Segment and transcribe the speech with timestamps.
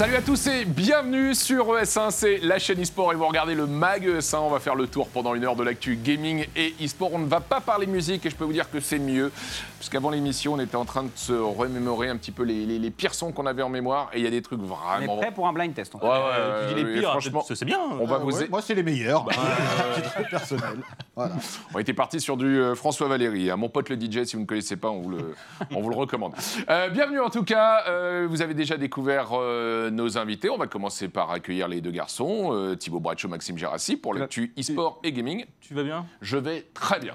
[0.00, 3.66] Salut à tous et bienvenue sur ES1, c'est la chaîne eSport et vous regardez le
[3.66, 4.38] MAG ES1.
[4.38, 7.12] On va faire le tour pendant une heure de l'actu gaming et eSport.
[7.12, 9.30] On ne va pas parler musique et je peux vous dire que c'est mieux.
[9.78, 12.90] Puisqu'avant l'émission, on était en train de se remémorer un petit peu les, les- les
[12.90, 15.16] pires sons qu'on avait en mémoire et il y a des trucs On vraiment.
[15.16, 15.94] est prêt pour un blind test.
[15.94, 17.78] on Ouais, ouais, tu dis les pires, franchement, c'est- c'est bien.
[18.00, 18.38] on va Ah vous.
[18.38, 19.26] ouais, moi, c'est les meilleurs.
[19.94, 20.78] Titre personnel.
[21.14, 21.34] Voilà.
[21.74, 23.50] On était parti sur du euh, François Valéry.
[23.50, 23.56] hein.
[23.56, 25.34] Mon pote le DJ, si vous ne connaissez pas, on vous le,
[25.74, 26.32] on vous le recommande.
[26.70, 27.82] Euh, bienvenue en tout cas.
[27.88, 30.50] Euh, vous avez déjà découvert euh, nos invités.
[30.50, 34.52] On va commencer par accueillir les deux garçons, euh, Thibaut Braccio, Maxime Gérassi, pour l'actu
[34.58, 35.44] e-sport et gaming.
[35.60, 36.06] Tu vas bien?
[36.20, 37.14] Je vais très bien.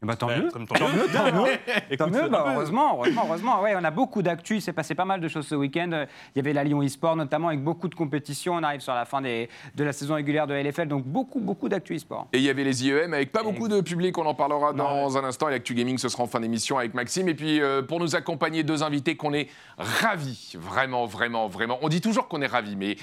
[0.00, 0.48] Bah, tant mieux.
[0.52, 1.06] Comme tant mieux.
[1.12, 1.50] Tant mieux,
[1.90, 3.60] Écoute, tant mieux, un bah, peu- heureusement, heureusement, heureusement.
[3.62, 5.90] Ouais, on a beaucoup d'actu, il s'est passé pas mal de choses ce week-end.
[6.34, 8.54] Il y avait la Lyon e-sport notamment avec beaucoup de compétitions.
[8.54, 11.68] On arrive sur la fin des- de la saison régulière de LFL, donc beaucoup, beaucoup
[11.68, 12.28] d'actu e-sport.
[12.32, 15.18] Et il y avait les IEM avec pas beaucoup de public, on en parlera dans
[15.18, 15.48] un instant.
[15.48, 17.28] Et l'actu gaming, ce sera en fin d'émission avec Maxime.
[17.28, 21.78] Et puis euh, pour nous accompagner, deux invités qu'on est ravis, vraiment, vraiment, vraiment.
[21.82, 22.96] On dit toujours qu'on est ravis, mais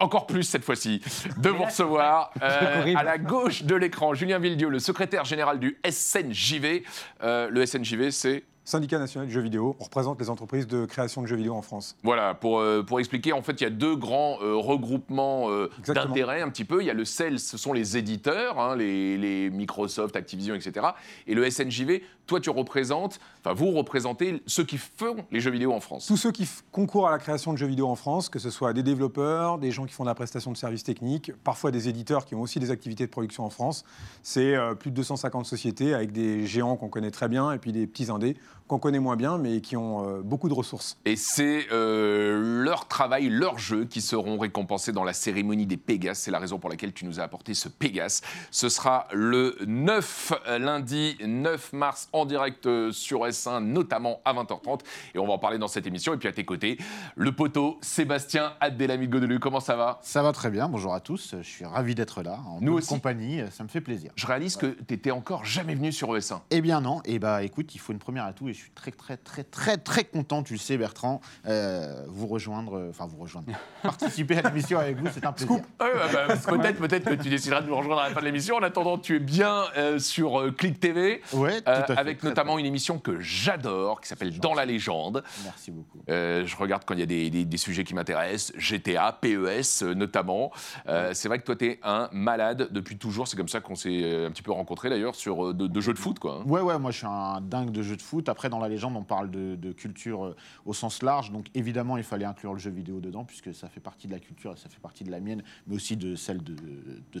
[0.00, 1.00] encore plus cette fois-ci,
[1.36, 4.14] de vous recevoir euh, à la gauche de l'écran.
[4.14, 6.82] Julien Villedieu, le secrétaire général du SNJV.
[7.22, 11.22] Euh, le SNJV, c'est Syndicat national de jeux vidéo, on représente les entreprises de création
[11.22, 11.96] de jeux vidéo en France.
[12.02, 15.70] Voilà, pour, euh, pour expliquer, en fait, il y a deux grands euh, regroupements euh,
[15.86, 16.82] d'intérêts un petit peu.
[16.82, 20.88] Il y a le CEL, ce sont les éditeurs, hein, les, les Microsoft, Activision, etc.
[21.26, 23.20] Et le SNJV, toi, tu représentes,
[23.54, 26.06] vous représentez ceux qui font les jeux vidéo en France.
[26.06, 28.72] Tous ceux qui concourent à la création de jeux vidéo en France, que ce soit
[28.72, 32.24] des développeurs, des gens qui font de la prestation de services techniques, parfois des éditeurs
[32.24, 33.84] qui ont aussi des activités de production en France,
[34.22, 37.72] c'est euh, plus de 250 sociétés avec des géants qu'on connaît très bien et puis
[37.72, 38.36] des petits indés
[38.68, 40.98] qu'on connaît moins bien mais qui ont euh, beaucoup de ressources.
[41.04, 46.18] Et c'est euh, leur travail, leurs jeux qui seront récompensés dans la cérémonie des Pégases.
[46.18, 48.20] C'est la raison pour laquelle tu nous as apporté ce Pégase.
[48.50, 54.80] Ce sera le 9, euh, lundi 9 mars, en direct sur S1, notamment à 20h30.
[55.14, 56.12] Et on va en parler dans cette émission.
[56.14, 56.78] Et puis à tes côtés,
[57.16, 59.40] le poteau Sébastien Adélami Godelu.
[59.40, 59.98] Comment ça va?
[60.02, 60.68] Ça va très bien.
[60.68, 61.34] Bonjour à tous.
[61.40, 62.38] Je suis ravi d'être là.
[62.46, 62.88] En Nous aussi.
[62.88, 63.40] compagnie.
[63.50, 64.12] Ça me fait plaisir.
[64.16, 66.40] Je réalise que tu n'étais encore jamais venu sur E ES1.
[66.50, 67.00] Eh bien non.
[67.06, 69.76] Et bah écoute, il faut une première atout et je suis très très très très
[69.76, 70.42] très content.
[70.42, 73.46] Tu le sais, Bertrand, euh, vous rejoindre, euh, enfin vous rejoindre,
[73.82, 75.60] participer à l'émission avec vous, c'est un plaisir.
[75.78, 75.86] Bah,
[76.48, 78.56] peut-être, peut-être que tu décideras de nous rejoindre à la fin de l'émission.
[78.56, 81.22] En attendant, tu es bien euh, sur euh, Click TV.
[81.32, 81.98] Ouais, tout euh, à fait.
[81.98, 85.22] avec Très, notamment très- une émission que j'adore, qui s'appelle Dans la légende.
[85.44, 85.98] Merci beaucoup.
[86.10, 89.82] Euh, je regarde quand il y a des, des- des sujets qui m'intéressent, GTA, PES
[89.82, 90.50] euh, notamment.
[90.88, 93.28] Euh, c'est vrai que toi, tu es un malade depuis toujours.
[93.28, 95.80] C'est comme ça qu'on s'est euh, un petit peu rencontrés d'ailleurs sur euh, de, de
[95.80, 96.18] jeux de foot.
[96.18, 96.48] Quoi, hein.
[96.48, 98.28] Ouais, ouais, moi je suis un dingue de jeux de foot.
[98.28, 101.30] Après, dans la légende, on parle de, culture euh, au sens large.
[101.30, 104.18] Donc évidemment, il fallait inclure le jeu vidéo dedans, puisque ça fait partie de la
[104.18, 106.54] culture et ça fait partie de la mienne, mais aussi de celle de,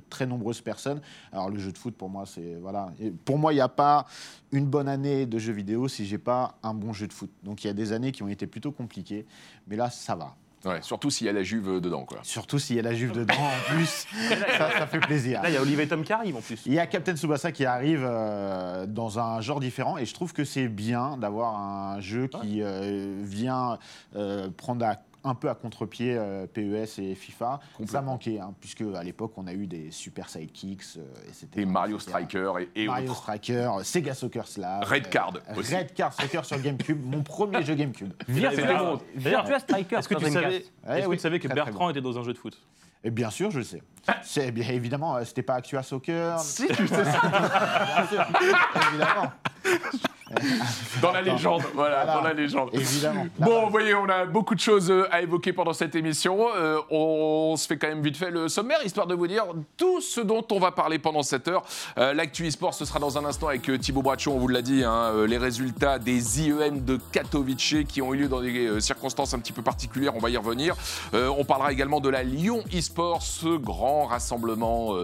[0.08, 1.00] très nombreuses personnes.
[1.32, 2.56] Alors le jeu de foot, pour moi, c'est.
[2.56, 2.92] Voilà.
[3.24, 4.06] Pour moi, il n'y a pas
[4.52, 7.30] une bonne année de jeux vidéo si j'ai pas un bon jeu de foot.
[7.42, 9.26] Donc il y a des années qui ont été plutôt compliquées,
[9.66, 10.36] mais là, ça va.
[10.64, 12.04] Ouais, surtout s'il y a la Juve dedans.
[12.04, 12.18] Quoi.
[12.24, 14.06] Surtout s'il y a la Juve dedans en plus,
[14.58, 15.40] ça, ça fait plaisir.
[15.42, 16.60] Là, il y a Olivier Tom qui arrive en plus.
[16.66, 20.32] Il y a Captain Tsubasa qui arrive euh, dans un genre différent et je trouve
[20.32, 23.78] que c'est bien d'avoir un jeu qui euh, vient
[24.16, 27.60] euh, prendre à- un peu à contre-pied euh, PES et FIFA.
[27.86, 31.62] Ça manquait, hein, puisque à l'époque on a eu des super sidekicks euh, et c'était
[31.62, 33.22] Et Mario Striker et, et Mario autres.
[33.22, 35.74] Striker, Sega Soccer Slash, Red Card aussi.
[35.74, 38.12] Red Card Soccer sur GameCube, mon premier jeu GameCube.
[38.28, 41.64] Virtua, Striker est-ce que sur tu savais, Ouais, est-ce que tu savais que très, très
[41.64, 41.90] Bertrand bon.
[41.90, 42.58] était dans un jeu de foot?
[43.04, 43.82] Et bien sûr, je le sais.
[44.22, 46.38] C'est bien évidemment, euh, c'était pas Actua Soccer.
[46.40, 47.20] Si, tu sais ça.
[47.96, 48.26] Bien sûr,
[48.90, 49.32] évidemment.
[51.02, 51.62] Dans la légende.
[51.74, 52.14] Voilà, Voilà.
[52.14, 52.70] dans la légende.
[52.72, 53.26] Évidemment.
[53.38, 56.46] Bon, vous voyez, on a beaucoup de choses euh, à évoquer pendant cette émission.
[56.56, 59.44] Euh, on se fait quand même vite fait le sommaire, histoire de vous dire
[59.76, 61.62] tout ce dont on va parler pendant cette heure.
[61.98, 64.82] Euh, L'actu e-sport, ce sera dans un instant avec Thibaut Braccio, on vous l'a dit,
[64.84, 69.38] hein, les résultats des IEM de Katowice qui ont eu lieu dans des circonstances un
[69.38, 70.74] petit peu particulières, on va y revenir.
[71.14, 74.94] Euh, on parlera également de la Lyon e-sport, ce grand rassemblement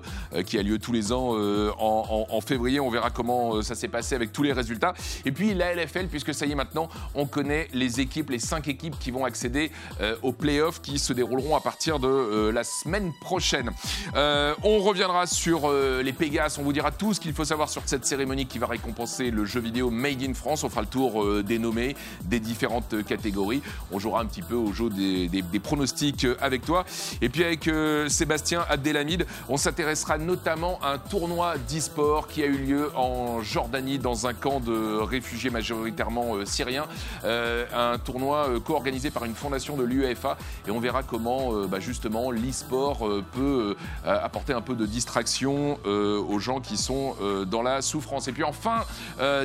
[0.46, 2.80] qui a lieu tous les ans en, en- en février.
[2.80, 4.94] On verra comment ça s'est passé avec tous les résultats.
[5.24, 8.68] Et puis la LFL, puisque ça y est maintenant, on connaît les équipes, les cinq
[8.68, 9.70] équipes qui vont accéder
[10.00, 13.70] euh, aux playoffs qui se dérouleront à partir de euh, la semaine prochaine.
[14.14, 17.82] Euh, on reviendra sur les Pégases, on vous dira tout ce qu'il faut savoir sur
[17.86, 20.64] cette cérémonie qui va récompenser le jeu vidéo Made in France.
[20.64, 23.62] On fera le tour des nommés, des différentes catégories.
[23.90, 26.84] On jouera un petit peu au jeu des, des- pronostics avec toi.
[27.22, 27.68] Et puis avec
[28.08, 33.98] Sébastien Abdelhamid, on s'intéressera notamment à un tournoi d'e-sport qui a eu lieu en Jordanie
[33.98, 36.86] dans un camp de réfugiés majoritairement euh, syriens.
[37.24, 40.36] Euh, un tournoi euh, co-organisé par une fondation de l'UEFA
[40.66, 46.60] et on verra comment bah, justement l'e-sport peut apporter un peu de distraction aux gens
[46.60, 47.16] qui sont
[47.46, 48.28] dans la souffrance.
[48.28, 48.84] Et puis en fin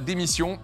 [0.01, 0.59] d'émission,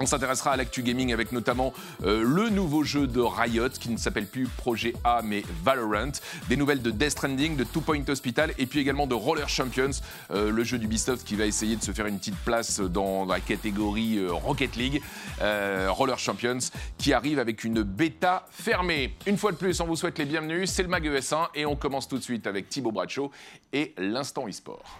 [0.00, 3.96] On s'intéressera à l'actu gaming avec notamment euh, le nouveau jeu de Riot qui ne
[3.96, 6.12] s'appelle plus Projet A mais Valorant,
[6.48, 9.90] des nouvelles de Death Stranding, de Two Point Hospital et puis également de Roller Champions,
[10.32, 13.38] euh, le jeu d'Ubisoft qui va essayer de se faire une petite place dans la
[13.38, 15.02] catégorie euh, Rocket League.
[15.40, 16.58] Roller Champions
[16.98, 19.14] qui arrive avec une bêta fermée.
[19.26, 21.76] Une fois de plus, on vous souhaite les bienvenus, c'est le Mag ES1 et on
[21.76, 23.30] commence tout de suite avec Thibaut Bracho
[23.72, 24.98] et l'instant e-sport.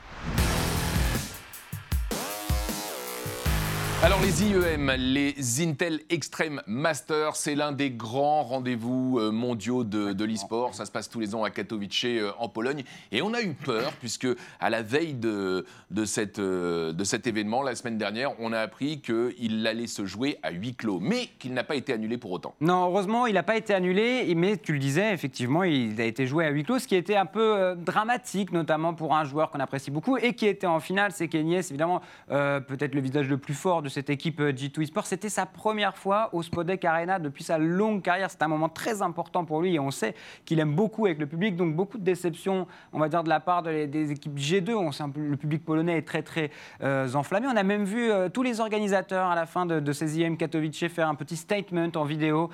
[4.04, 10.22] Alors les IEM, les Intel Extreme Masters, c'est l'un des grands rendez-vous euh, mondiaux de,
[10.22, 10.74] l'e-sport.
[10.74, 12.84] Ça se passe tous les ans à Katowice euh, en Pologne.
[13.12, 14.28] Et on a eu peur puisque
[14.60, 18.60] à la veille de, de, cette, euh, de cet événement, la semaine dernière, on a
[18.60, 22.30] appris qu'il allait se jouer à huis clos, mais qu'il n'a pas été annulé pour
[22.30, 22.54] autant.
[22.60, 26.26] Non, heureusement, il n'a pas été annulé, mais tu le disais, effectivement, il a été
[26.26, 29.60] joué à huis clos, ce qui était un peu dramatique, notamment pour un joueur qu'on
[29.60, 33.54] apprécie beaucoup et qui était en finale, c'est Kenyes, évidemment, peut-être le visage le plus
[33.54, 35.06] fort de cette équipe euh, G2 Esports.
[35.06, 38.30] C'était sa première fois au Spodek Arena depuis sa longue carrière.
[38.30, 40.14] C'est un moment très important pour lui et on sait
[40.44, 43.40] qu'il aime beaucoup avec le public, donc beaucoup de déceptions, on va dire, de la
[43.40, 44.74] part des équipes G2.
[44.74, 46.50] On le public polonais est très, très
[46.82, 47.46] euh, enflammé.
[47.46, 50.36] On a même vu euh, tous les organisateurs à la fin de, de ces IM
[50.36, 52.50] Katowice faire un petit statement en vidéo,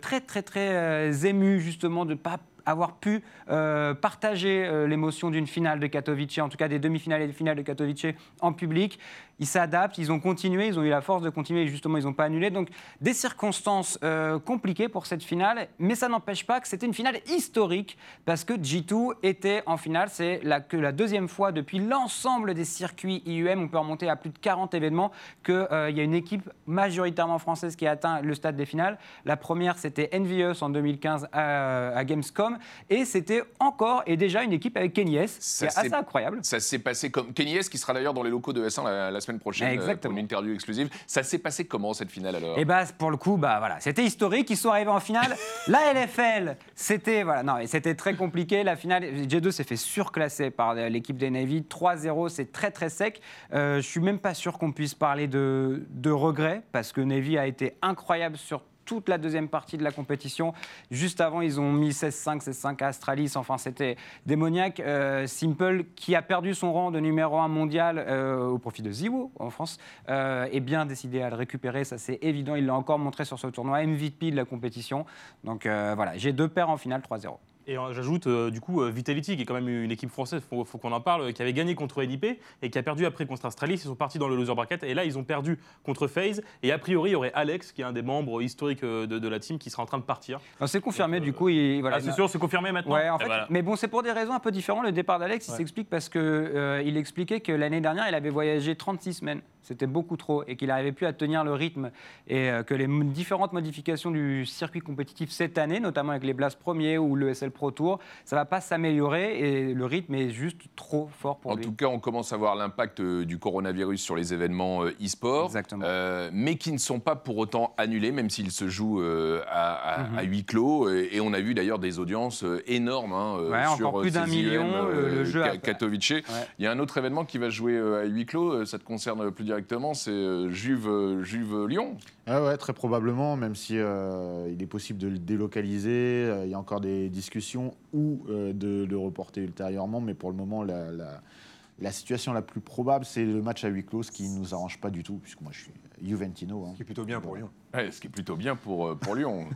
[0.00, 5.86] très, très, très ému justement de ne pas avoir pu partager l'émotion d'une finale de
[5.86, 8.06] Katowice, en tout cas des demi-finales et des finales de Katowice
[8.40, 8.98] en public.
[9.38, 12.04] Ils s'adaptent, ils ont continué, ils ont eu la force de continuer, et justement ils
[12.04, 12.50] n'ont pas annulé.
[12.50, 12.68] Donc
[13.00, 17.20] des circonstances euh, compliquées pour cette finale, mais ça n'empêche pas que c'était une finale
[17.26, 20.08] historique parce que G2 était en finale.
[20.10, 24.16] C'est la, que la deuxième fois depuis l'ensemble des circuits IUM, on peut remonter à
[24.16, 25.10] plus de 40 événements,
[25.44, 28.98] qu'il y a une équipe majoritairement française qui a atteint le stade des finales.
[29.24, 32.58] La première, c'était Envious en 2015 à, à Gamescom,
[32.90, 35.36] et c'était encore et déjà une équipe avec Kenny S.
[35.40, 36.38] Ça C'est assez incroyable.
[36.42, 39.10] Ça s'est passé comme Kenny S qui sera d'ailleurs dans les locaux de S1 la,
[39.10, 40.12] la semaine prochaine euh, Exactement.
[40.12, 40.88] pour une interview exclusive.
[41.06, 44.04] Ça s'est passé comment cette finale alors Et bah pour le coup, bah voilà, c'était
[44.04, 44.50] historique.
[44.50, 45.36] Ils sont arrivés en finale.
[45.68, 48.62] La LFL, c'était voilà, non, et c'était très compliqué.
[48.62, 51.64] La finale, G2 s'est fait surclasser par l'équipe des Navy.
[51.68, 53.20] 3-0, c'est très très sec.
[53.52, 57.38] Euh, je suis même pas sûr qu'on puisse parler de, de regret parce que Navy
[57.38, 58.62] a été incroyable sur
[58.92, 60.52] toute la deuxième partie de la compétition.
[60.90, 63.32] Juste avant, ils ont mis 16-5, 16-5 à Astralis.
[63.36, 63.96] Enfin, c'était
[64.26, 64.80] démoniaque.
[64.80, 68.90] Euh, Simple, qui a perdu son rang de numéro 1 mondial euh, au profit de
[68.90, 69.78] Ziwo en France,
[70.10, 71.84] euh, est bien décidé à le récupérer.
[71.84, 72.54] Ça, c'est évident.
[72.54, 73.82] Il l'a encore montré sur ce tournoi.
[73.82, 75.06] MVP de la compétition.
[75.42, 77.38] Donc voilà, j'ai deux paires en finale 3-0.
[77.66, 80.42] Et euh, j'ajoute euh, du coup euh, Vitality, qui est quand même une équipe française,
[80.48, 82.24] faut, faut qu'on en parle, qui avait gagné contre NIP
[82.62, 83.74] et qui a perdu après contre Astralis.
[83.74, 86.42] Ils sont partis dans le loser bracket et là ils ont perdu contre FaZe.
[86.62, 89.28] Et a priori, il y aurait Alex, qui est un des membres historiques de, de
[89.28, 90.40] la team, qui sera en train de partir.
[90.66, 91.48] C'est confirmé, Donc, du coup.
[91.48, 93.46] Il, voilà, ah, il c'est a- sûr, c'est confirmé maintenant Ouais, en Et fait, voilà.
[93.50, 94.84] mais bon, c'est pour des raisons un peu différentes.
[94.84, 98.30] Le départ d'Alex, il s'explique parce que euh, il expliquait que l'année dernière, il avait
[98.30, 99.40] voyagé 36 semaines.
[99.62, 101.90] C'était beaucoup trop et qu'il n'arrivait plus à tenir le rythme
[102.28, 106.58] et euh, que les différentes modifications du circuit compétitif cette année, notamment avec les Blast
[106.58, 110.60] premiers ou le SL Pro Tour, ça va pas s'améliorer et le rythme est juste
[110.76, 111.64] trop fort pour En lui.
[111.64, 115.50] tout cas, on commence à voir l'impact euh, du coronavirus sur les événements euh, e-sport,
[115.82, 119.74] euh, mais qui ne sont pas pour autant annulés, même s'ils se jouent euh, à,
[119.74, 120.18] à- Mhm.
[120.18, 120.90] à huis clos.
[120.90, 124.00] Et, et on a vu d'ailleurs des audiences euh, énormes hein, euh, Ouais, sur encore
[124.00, 126.14] plus euh, d'un million, le- le jeu Katowice.
[126.58, 128.78] Il y a un autre événement qui va jouer euh, à huis clos, euh, ça
[128.78, 131.98] te concerne plus directement, c'est euh, Juve, euh, Juve Lyon.
[132.26, 135.90] Ah ouais, très probablement, même si euh, il est possible de le délocaliser.
[135.90, 140.30] euh, il y a encore des discussions ou euh, de le reporter ultérieurement, mais pour
[140.30, 144.38] le moment, la, situation la plus probable, c'est le match à huis clos, qui ne
[144.38, 146.66] nous arrange pas du tout, puisque moi je suis Juventino.
[146.66, 146.72] hein.
[146.76, 147.48] qui est plutôt bien pour Lyon.
[147.74, 149.46] Ouais, ce qui est plutôt bien pour, euh, pour Lyon.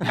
[0.00, 0.06] Oui,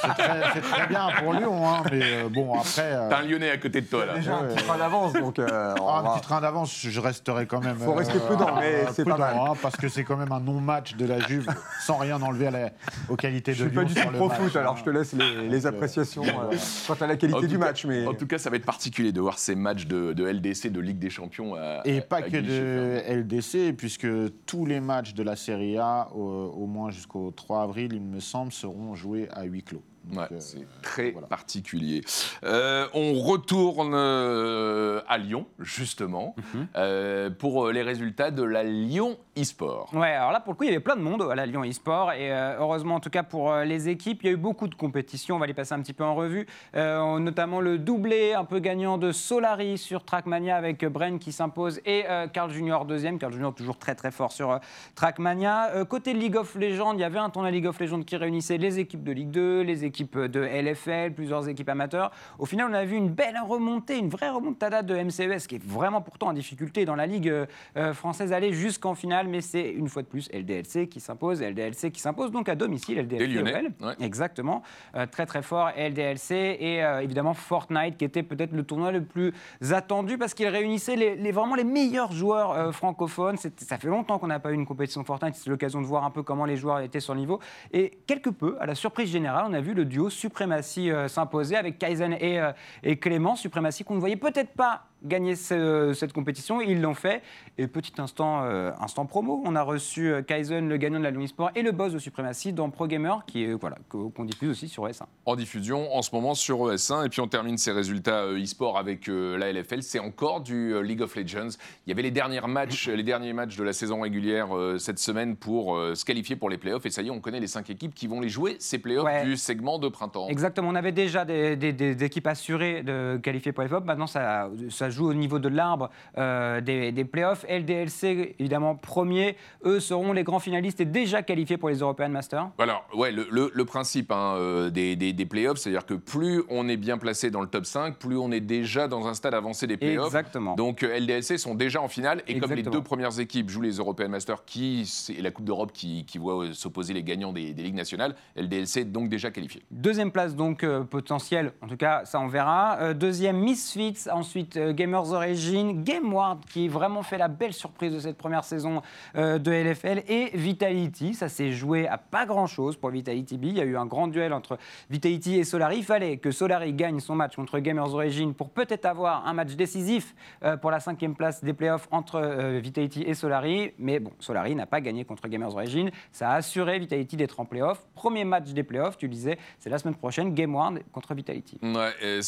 [0.00, 2.82] c'est très, c'est très bien pour Lyon, hein, mais euh, bon, après.
[2.94, 4.14] euh, T'as un Lyonnais à côté de toi là.
[4.14, 4.54] Déjà un Ouais.
[4.54, 7.76] petit train d'avance, donc euh, Ah, un va- petit train d'avance, je resterai quand même.
[7.76, 9.36] Faut rester prudent, mais c'est pas mal.
[9.36, 11.46] hein, parce que c'est quand même un non-match de la Juve,
[11.84, 12.70] sans rien enlever à la-
[13.10, 13.82] aux qualités de je suis Lyon.
[13.82, 14.76] pas du tout sur le pro match, foot, alors hein.
[14.78, 15.12] je te laisse
[15.48, 16.56] les, appréciations euh,
[16.86, 17.84] quant à la qualité du cas- match.
[17.84, 20.70] Mais En tout cas, ça va être particulier de voir ces matchs de, de LDC,
[20.70, 21.54] de Ligue des Champions.
[21.54, 24.06] À, Et à- pas à que de LDC, puisque
[24.46, 28.20] tous les matchs de la Serie A, au, au moins jusqu'au 3 avril, il me
[28.20, 29.82] semble, seront joués à huis clos.
[30.16, 31.26] Euh, c'est très voilà.
[31.26, 32.02] particulier.
[32.44, 36.66] Euh, on retourne euh, à Lyon, justement, Mhm.
[36.76, 39.90] euh, pour les résultats de la Lyon e-sport.
[39.94, 41.62] Ouais, alors là, pour le coup, il y avait plein de monde à la Lyon
[41.64, 42.12] e-sport.
[42.12, 44.74] Et euh, heureusement, en tout cas, pour les équipes, il y a eu beaucoup de
[44.74, 45.36] compétitions.
[45.36, 46.46] On va les passer un petit peu en revue.
[46.74, 51.80] Euh, notamment le doublé un peu gagnant de Solari sur Trackmania avec Bren qui s'impose
[51.86, 53.18] et euh, Carl Junior deuxième.
[53.18, 54.58] Carl Junior toujours très très fort sur euh,
[54.94, 55.70] Trackmania.
[55.74, 58.58] Euh, côté League of Legends, il y avait un tournoi League of Legends qui réunissait
[58.58, 62.10] les équipes de Ligue 2, les équipes équipes de LFL, plusieurs équipes amateurs.
[62.38, 65.62] Au final, on a vu une belle remontée, une vraie remontada de MCES qui est
[65.64, 67.28] vraiment pourtant en difficulté dans la Ligue
[67.76, 71.90] euh, française, aller jusqu'en finale, mais c'est une fois de plus LDLC qui s'impose, LDLC
[71.92, 73.26] qui s'impose donc à domicile, LDLC.
[73.60, 73.94] Lyonnais, ouais.
[74.00, 74.62] Exactement,
[74.96, 79.02] Euh, très très fort LDLC et euh, évidemment Fortnite qui était peut-être le tournoi le
[79.04, 79.32] plus
[79.72, 83.36] attendu parce qu'il réunissait les, les- vraiment les meilleurs joueurs euh, francophones.
[83.36, 86.10] Ça fait longtemps qu'on n'a pas eu une compétition Fortnite, c'est l'occasion de voir un
[86.10, 87.40] peu comment les joueurs étaient sur le niveau.
[87.72, 91.56] Et quelque peu, à la surprise générale, on a vu le duo Supremacy euh, s'imposer
[91.56, 93.36] avec Kaizen et, euh, et Clément.
[93.36, 97.22] Supremacy qu'on ne voyait peut-être pas gagner ce- cette compétition, ils l'ont fait.
[97.58, 101.10] Et petit instant, euh, instant promo, on a reçu euh, Kaizen, le gagnant de la
[101.10, 104.50] Lyon Sport, et le boss de Supremacy dans Pro Gamer, qui est voilà qu'on diffuse
[104.50, 105.02] aussi sur S1.
[105.26, 107.04] en diffusion en ce moment sur ES1.
[107.04, 109.82] Et puis on termine ces résultats euh, e-sport avec euh, la LFL.
[109.82, 111.48] C'est encore du euh, League of Legends.
[111.86, 115.36] Il y avait les derniers matchs, les derniers matchs de la saison régulière cette semaine
[115.36, 116.86] pour se qualifier pour les playoffs.
[116.86, 119.04] Et ça y est, on connaît les cinq équipes qui vont les jouer, ces playoffs
[119.04, 119.24] Ouais.
[119.24, 120.28] du segment de printemps.
[120.28, 123.84] Exactement, on avait déjà des, des- des équipes assurées de qualifier pour les FOP.
[123.84, 127.44] Maintenant, ça, ça joue au niveau de l'arbre euh, des, des playoffs.
[127.48, 129.36] LDLC, évidemment, premier.
[129.64, 132.48] Eux seront les grands finalistes et déjà qualifiés pour les European Masters.
[132.58, 136.42] Alors, ouais, le, le- le principe hein, euh, des, des, des playoffs, c'est-à-dire que plus
[136.48, 139.34] on est bien placé dans le top 5, plus on est déjà dans un stade
[139.34, 140.06] avancé des playoffs.
[140.06, 140.54] Exactement.
[140.54, 143.76] Donc euh, LDLC sont déjà en finale et comme les deux premières équipes jouent les
[143.76, 147.62] European Masters, qui c'est la Coupe d'Europe qui, qui voit s'opposer les gagnants des, des
[147.62, 149.62] ligues nationales, LDLC est donc déjà qualifié.
[149.70, 152.94] Deuxième place donc euh, potentielle, en tout cas ça on verra.
[152.94, 158.42] Deuxième Misfits, ensuite Gamers Origin, GameWard qui vraiment fait la belle surprise de cette première
[158.42, 158.82] saison
[159.14, 161.14] euh, de LFL et Vitality.
[161.14, 163.44] Ça s'est joué à pas grand chose pour Vitality B.
[163.44, 164.58] Il y a eu un grand duel entre
[164.90, 165.78] Vitality et Solari.
[165.78, 169.54] Il fallait que Solari gagne son match contre Gamers Origin pour peut-être avoir un match
[169.54, 173.74] décisif euh, pour la cinquième place des playoffs entre euh, Vitality et Solari.
[173.78, 175.92] Mais bon, Solari n'a pas gagné contre Gamers Origin.
[176.10, 177.86] Ça a assuré Vitality d'être en playoffs.
[177.94, 181.60] Premier match des playoffs, tu disais, c'est la semaine prochaine, Game One contre Vitality.
[181.62, 182.20] Ouais, et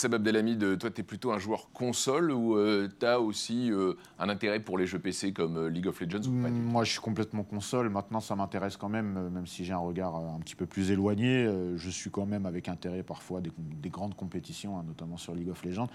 [0.78, 2.43] toi, tu es plutôt un joueur console ou
[2.98, 6.22] tu as aussi euh, un intérêt pour les jeux PC comme euh, League of Legends
[6.28, 7.88] ou pas Moi, je suis complètement console.
[7.90, 10.66] Maintenant, ça m'intéresse quand même, euh, même si j'ai un regard euh, un petit peu
[10.66, 11.44] plus éloigné.
[11.44, 15.34] euh, Je suis quand même avec intérêt parfois des, des grandes compétitions, hein, notamment sur
[15.34, 15.88] League of Legends.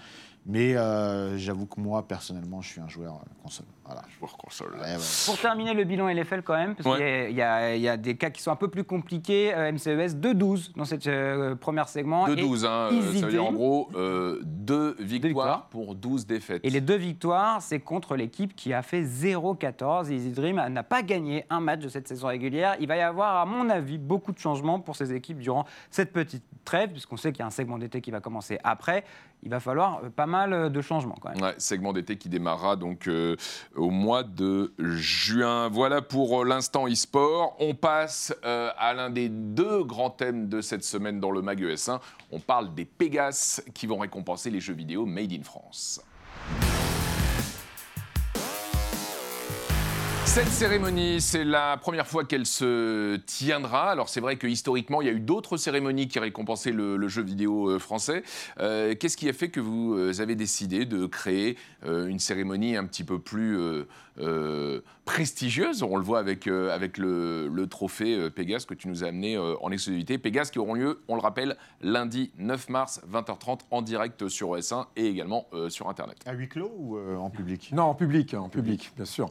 [0.46, 3.66] Mais euh, j'avoue que moi, personnellement, je suis un joueur euh, console.
[3.84, 4.02] Voilà.
[4.18, 4.72] Joueur console.
[4.74, 5.02] Ouais, ouais.
[5.26, 7.26] Pour terminer le bilan LFL quand même, parce Ouais.
[7.28, 9.52] qu'il y a- y, y des cas qui sont un peu plus compliqués.
[9.54, 12.26] Euh, MCES 2-12 dans cette euh, première segment.
[12.26, 15.66] De Et 12, hein, euh, ça veut dire en gros euh, deux victoires victoires.
[15.68, 16.64] pour 12 défaites.
[16.64, 20.10] Et les deux victoires, c'est contre l'équipe qui a fait 0-14.
[20.10, 22.76] Easy Dream n'a pas gagné un match de cette saison régulière.
[22.80, 26.12] Il va y avoir, à mon avis, beaucoup de changements pour ces équipes durant cette
[26.12, 29.04] petite trêve, puisqu'on sait qu'il y a un segment d'été qui va commencer après.
[29.42, 31.16] Il va falloir euh, pas euh, de changements
[31.58, 33.36] segment d'été qui démarrera donc euh,
[33.74, 35.68] au mois de juin.
[35.68, 37.56] Voilà pour euh, l'instant e-sport.
[37.58, 42.00] On passe à l'un des deux grands thèmes de cette semaine dans le Mag ES1.
[42.32, 46.00] On parle des Pégas qui vont récompenser les jeux vidéo made in France.
[50.32, 53.90] Cette cérémonie, c'est la première fois qu'elle se tiendra.
[53.90, 57.08] Alors c'est vrai que historiquement, il y a eu d'autres cérémonies qui récompensaient le, le
[57.08, 58.22] jeu vidéo euh, français.
[58.60, 62.76] Euh, Qu'est-ce qui a fait que vous euh, avez décidé de créer euh, une cérémonie
[62.76, 63.88] un petit peu plus euh,
[64.20, 65.82] euh, prestigieuse?
[65.82, 69.34] On le voit avec, euh, avec le, le trophée Pégase que tu nous as amené
[69.36, 70.16] euh, en exclusivité.
[70.16, 74.86] Pégase qui auront lieu, on le rappelle, lundi 9 mars, 20h30 en direct sur OS1
[74.94, 76.18] et également euh, sur Internet.
[76.24, 77.70] À huis clos ou euh, en public?
[77.72, 79.28] Non, en public, en public, bien sûr.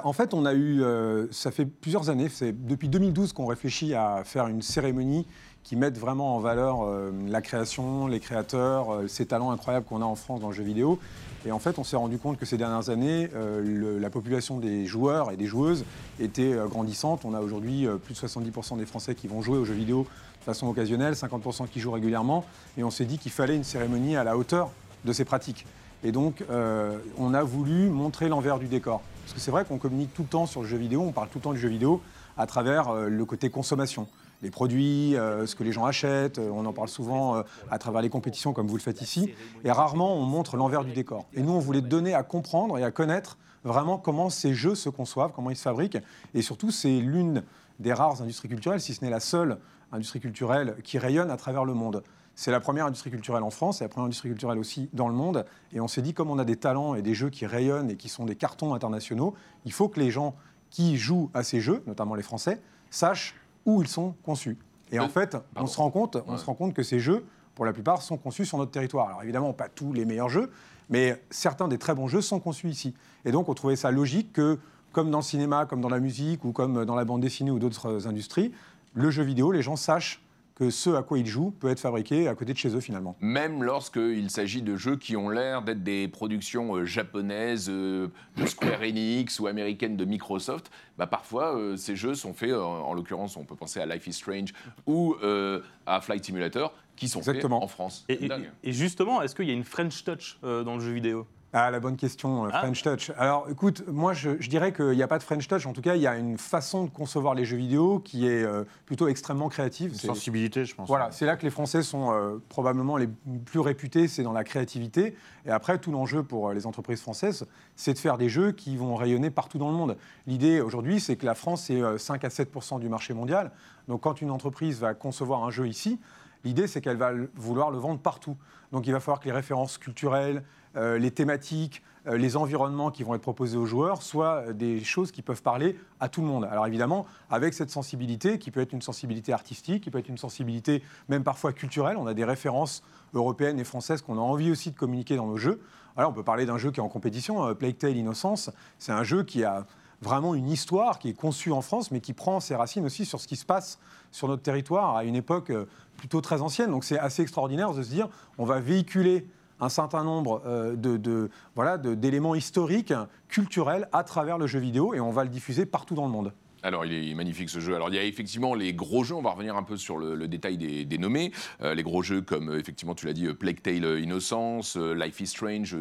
[0.00, 3.46] Euh, en fait, on a eu, euh, ça fait plusieurs années, c'est depuis 2012 qu'on
[3.46, 5.26] réfléchit à faire une cérémonie
[5.62, 10.06] qui mette vraiment en valeur euh, la création, les créateurs, ces talents incroyables qu'on a
[10.06, 10.98] en France dans le jeu vidéo.
[11.46, 15.30] Et en fait, on s'est rendu compte que ces dernières années, la population des joueurs
[15.30, 15.86] et des joueuses
[16.18, 17.24] était grandissante.
[17.24, 20.06] On a aujourd'hui plus de 70% des Français qui vont jouer aux jeux vidéo
[20.40, 22.44] de façon occasionnelle, 50% qui jouent régulièrement.
[22.76, 24.70] Et on s'est dit qu'il fallait une cérémonie à la hauteur
[25.06, 25.64] de ces pratiques.
[26.02, 29.02] Et donc, euh, on a voulu montrer l'envers du décor.
[29.22, 31.28] Parce que c'est vrai qu'on communique tout le temps sur le jeu vidéo, on parle
[31.28, 32.00] tout le temps du jeu vidéo
[32.36, 34.08] à travers euh, le côté consommation.
[34.42, 38.08] Les produits, euh, ce que les gens achètent, on en parle souvent à travers les
[38.08, 39.34] compétitions comme vous le faites ici.
[39.64, 41.26] Et rarement, on montre l'envers du décor.
[41.34, 44.88] Et nous, on voulait donner à comprendre et à connaître vraiment comment ces jeux se
[44.88, 45.98] conçoivent, comment ils se fabriquent.
[46.32, 47.42] Et surtout, c'est l'une
[47.78, 49.58] des rares industries culturelles, si ce n'est la seule
[49.92, 52.02] industrie culturelle qui rayonne à travers le monde.
[52.40, 55.14] C'est la première industrie culturelle en France, c'est la première industrie culturelle aussi dans le
[55.14, 55.44] monde.
[55.74, 57.96] Et on s'est dit, comme on a des talents et des jeux qui rayonnent et
[57.96, 59.34] qui sont des cartons internationaux,
[59.66, 60.34] il faut que les gens
[60.70, 63.34] qui jouent à ces jeux, notamment les Français, sachent
[63.66, 64.56] où ils sont conçus.
[64.90, 66.38] Et Euh, en fait, on se, rend compte, on Ouais.
[66.38, 69.08] se rend compte que ces jeux, pour la plupart, sont conçus sur notre territoire.
[69.08, 70.50] Alors évidemment, pas tous les meilleurs jeux,
[70.88, 72.94] mais certains des très bons jeux sont conçus ici.
[73.26, 74.58] Et donc, on trouvait ça logique que,
[74.92, 77.58] comme dans le cinéma, comme dans la musique ou comme dans la bande dessinée ou
[77.58, 78.50] d'autres industries,
[78.94, 80.22] le jeu vidéo, les gens sachent
[80.60, 83.16] que ce à quoi ils jouent peut être fabriqué à côté de chez eux finalement.
[83.20, 88.44] Même lorsqu'il s'agit de jeux qui ont l'air d'être des productions euh, japonaises euh, de
[88.44, 93.38] Square Enix ou américaines de Microsoft, bah parfois euh, ces jeux sont faits, en, l'occurrence
[93.38, 94.52] on peut penser à Life is Strange
[94.86, 97.60] ou euh, à Flight Simulator, qui sont Exactement.
[97.60, 98.04] faits en France.
[98.10, 101.26] Et, justement, est-ce qu'il y a une French touch euh, dans le jeu vidéo?
[101.52, 102.60] Ah, la bonne question, euh, Ah.
[102.60, 103.10] French Touch.
[103.18, 105.66] Alors, écoute, moi, je, je dirais qu'il n'y a pas de French Touch.
[105.66, 108.44] En tout cas, il y a une façon de concevoir les jeux vidéo qui est
[108.44, 109.90] euh, plutôt extrêmement créative.
[109.90, 110.86] Une sensibilité, je pense.
[110.86, 113.08] Voilà, c'est là que les Français sont euh, probablement les
[113.44, 115.16] plus réputés, c'est dans la créativité.
[115.44, 118.94] Et après, tout l'enjeu pour les entreprises françaises, c'est de faire des jeux qui vont
[118.94, 119.96] rayonner partout dans le monde.
[120.28, 123.50] L'idée aujourd'hui, c'est que la France, c'est euh, 5 à 7 du marché mondial.
[123.88, 125.98] Donc, quand une entreprise va concevoir un jeu ici,
[126.44, 128.36] l'idée, c'est qu'elle va vouloir le vendre partout.
[128.70, 133.14] Donc, il va falloir que les références culturelles, les thématiques, euh, les environnements qui vont
[133.14, 136.44] être proposés aux joueurs soient euh, des choses qui peuvent parler à tout le monde.
[136.50, 140.18] Alors évidemment, avec cette sensibilité, qui peut être une sensibilité artistique, qui peut être une
[140.18, 144.70] sensibilité même parfois culturelle, on a des références européennes et françaises qu'on a envie aussi
[144.70, 145.60] de communiquer dans nos jeux.
[145.96, 148.92] Alors on peut parler d'un jeu qui est en compétition, euh, Plague Tale Innocence, c'est
[148.92, 149.66] un jeu qui a
[150.00, 153.20] vraiment une histoire qui est conçue en France, mais qui prend ses racines aussi sur
[153.20, 153.78] ce qui se passe
[154.10, 155.66] sur notre territoire à une époque euh,
[155.98, 156.70] plutôt très ancienne.
[156.70, 158.08] Donc c'est assez extraordinaire de se dire,
[158.38, 159.26] on va véhiculer
[159.60, 162.94] un certain nombre euh, de, voilà, d'éléments historiques,
[163.28, 166.32] culturels à travers le jeu vidéo et on va le diffuser partout dans le monde.
[166.62, 167.74] Alors, il est magnifique ce jeu.
[167.74, 169.14] Alors, il y a effectivement les gros jeux.
[169.14, 171.32] On va revenir un peu sur le, détail des, nommés.
[171.62, 175.20] Euh, les gros jeux comme, euh, effectivement, tu l'as dit, euh, Plague Tale Innocence, Life
[175.20, 175.74] is Strange,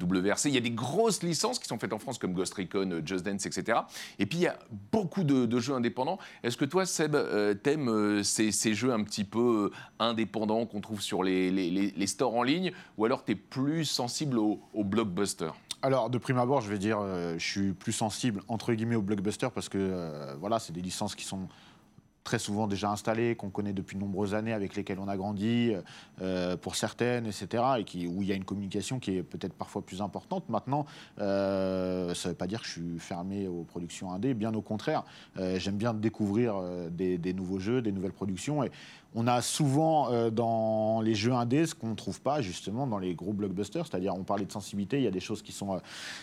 [0.00, 0.46] WRC.
[0.46, 3.24] Il y a des grosses licences qui sont faites en France comme Ghost Recon, Just
[3.24, 3.78] Dance, etc.
[4.18, 4.58] Et puis, il y a
[4.92, 6.18] beaucoup de, jeux indépendants.
[6.42, 7.16] Est-ce que toi, Seb,
[7.62, 12.72] t'aimes ces, jeux un petit peu indépendants qu'on trouve sur les, stores en ligne?
[12.98, 15.50] Ou alors, tu es plus sensible au, au blockbuster?
[15.82, 19.02] Alors, de prime abord, je vais dire, euh, je suis plus sensible, entre guillemets, au
[19.02, 21.48] blockbuster parce que, euh, voilà, c'est des licences qui sont
[22.24, 25.72] très souvent déjà installées, qu'on connaît depuis de nombreuses années, avec lesquelles on a grandi,
[26.20, 29.82] euh, pour certaines, etc., et où il y a une communication qui est peut-être parfois
[29.82, 30.48] plus importante.
[30.48, 30.86] Maintenant,
[31.18, 35.04] ça ne veut pas dire que je suis fermé aux productions indé, bien au contraire.
[35.36, 38.64] J'aime bien découvrir des, nouveaux jeux, des nouvelles productions,
[39.14, 42.98] on a souvent euh, dans les jeux indés ce qu'on ne trouve pas justement dans
[42.98, 45.74] les gros blockbusters, c'est-à-dire on parlait de sensibilité, il y a des choses qui sont,
[45.74, 45.78] euh,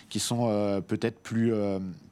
[0.10, 1.52] qui sont euh, peut-être plus,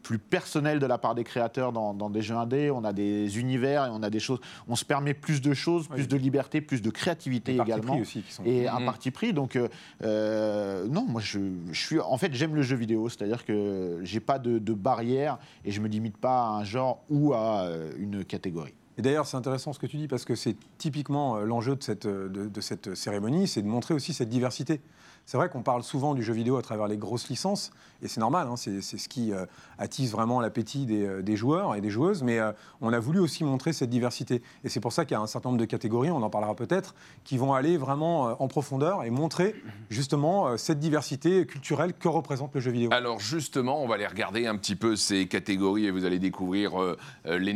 [0.01, 3.37] plus personnelles de la part des créateurs dans, dans des jeux indés, on a des
[3.39, 6.07] univers et on a des choses, on se permet plus de choses, plus Oui.
[6.07, 7.97] de liberté, plus de créativité également.
[7.99, 8.43] aussi qui sont.
[8.45, 8.85] Et un Mhm.
[8.85, 9.55] parti pris, donc
[10.01, 11.39] non, moi je,
[11.71, 15.37] je suis, en fait j'aime le jeu vidéo, c'est-à-dire que j'ai pas de, de barrière
[15.63, 17.67] et je me limite pas à un genre ou à
[17.99, 18.73] une catégorie.
[19.01, 21.81] Et d'ailleurs, c'est intéressant ce que tu dis parce que c'est typiquement euh, l'enjeu de
[21.81, 24.79] cette, euh, de, de cette cérémonie, c'est de montrer aussi cette diversité.
[25.25, 28.19] C'est vrai qu'on parle souvent du jeu vidéo à travers les grosses licences, et c'est
[28.19, 29.45] normal, hein, c'est ce qui euh,
[29.77, 33.19] attise vraiment l'appétit des, euh, des joueurs et des joueuses, mais euh, on a voulu
[33.19, 34.41] aussi montrer cette diversité.
[34.63, 36.55] Et c'est pour ça qu'il y a un certain nombre de catégories, on en parlera
[36.55, 39.55] peut-être, qui vont aller vraiment en profondeur et montrer
[39.89, 42.89] justement cette diversité culturelle que représente le jeu vidéo.
[42.91, 46.73] Alors justement, on va aller regarder un petit peu ces catégories et vous allez découvrir
[47.25, 47.53] les.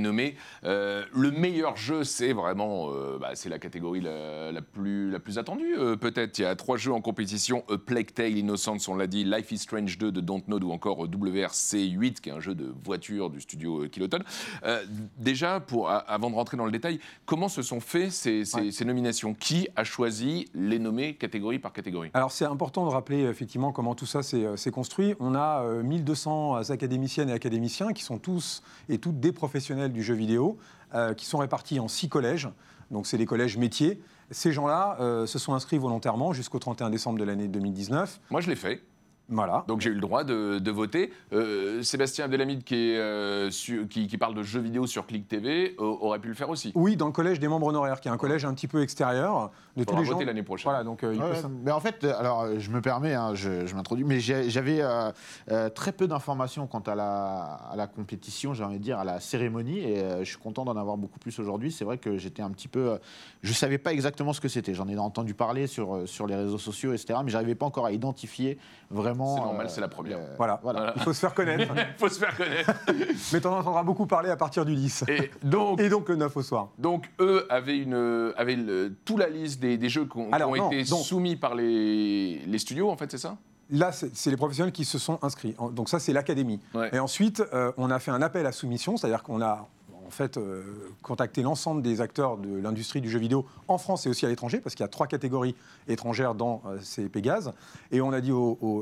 [0.64, 5.76] Euh, le meilleur jeu, c'est vraiment, bah, c'est la catégorie la, plus, la plus attendue
[6.00, 6.38] peut-être.
[6.40, 9.52] Il y a trois jeux en compétition A Plague Tale Innocence, on l'a dit, Life
[9.52, 12.74] is Strange 2 de Dontnod ou encore euh, WRC 8 qui est un jeu de
[12.84, 14.20] voiture du studio euh, Kiloton.
[14.66, 14.84] Euh,
[15.18, 18.72] déjà, pour, avant de rentrer dans le détail, comment se sont faits ces, ces- Ouais.
[18.72, 19.34] ces nominations?
[19.34, 22.10] Qui a choisi les nommer catégorie par catégorie?
[22.14, 25.14] Alors c'est important de rappeler effectivement comment tout ça s'est euh, s'est construit.
[25.20, 30.04] On a euh, 1200 académiciennes et académiciens qui sont tous et toutes des professionnels du
[30.04, 30.58] jeu vidéo,
[30.94, 32.50] euh, qui sont répartis en six collèges.
[32.92, 34.00] Donc c'est les collèges métiers.
[34.32, 38.22] Ces gens-là euh, se sont inscrits volontairement jusqu'au 31 décembre de l'année 2019.
[38.30, 38.82] Moi, je l'ai fait.
[39.30, 39.64] Voilà.
[39.68, 41.12] Donc j'ai eu le droit de, de voter.
[41.34, 45.28] Euh, Sébastien Abdelhamid, qui, est, euh, su- qui, qui parle de jeux vidéo sur Click
[45.28, 46.72] TV, euh, aurait pu le faire aussi.
[46.76, 49.52] Oui, dans le collège des membres honoraires, qui est un collège un petit peu extérieur
[49.76, 50.14] de Il tous les gens.
[50.14, 50.70] voter l'année prochaine.
[50.70, 53.16] Voilà, donc euh, il Ouais, peut ouais, s'in- mais en fait, alors je me permets,
[53.16, 55.12] hein, je, je m'introduis, mais j'ai- j'avais euh,
[55.52, 59.04] euh, très peu d'informations quant à la, à la compétition, j'ai envie de dire, à
[59.06, 61.72] la cérémonie, et euh, je suis content d'en avoir beaucoup plus aujourd'hui.
[61.72, 62.98] C'est vrai que j'étais un petit peu, euh,
[63.42, 64.76] je savais pas exactement ce que c'était.
[64.76, 67.20] J'en ai entendu parler sur sur les réseaux sociaux, etc.
[67.26, 68.60] Mais j'arrivais pas encore à identifier
[68.92, 69.15] vraiment.
[69.18, 70.18] C'est normal, euh, c'est la première.
[70.18, 70.60] euh, Voilà.
[70.64, 70.94] Voilà.
[70.96, 71.74] il faut se faire connaître.
[71.76, 72.72] Il faut se faire connaître.
[73.34, 75.06] mais tu en entendras beaucoup parler à partir du 10.
[75.08, 76.70] Et donc, Et donc le 9 au soir.
[76.78, 80.34] donc eux avaient, une, avaient le- toute la liste des, des jeux qui ont, qui
[80.34, 83.38] Alors, ont non, été donc- soumis par les, les studios, en fait, c'est ça?
[83.72, 85.56] Là, c'est les professionnels qui se sont inscrits.
[85.72, 86.60] Donc ça, c'est l'académie.
[86.76, 86.92] Ouais.
[86.94, 89.68] Et ensuite, euh, on a fait un appel à soumission, c'est-à-dire qu'on a
[90.06, 90.64] en fait euh,
[91.02, 94.60] contacté l'ensemble des acteurs de l'industrie du jeu vidéo en France et aussi à l'étranger,
[94.60, 95.56] parce qu'il y a trois catégories
[95.88, 97.54] étrangères dans euh, ces Pégase.
[97.92, 98.32] Et on a dit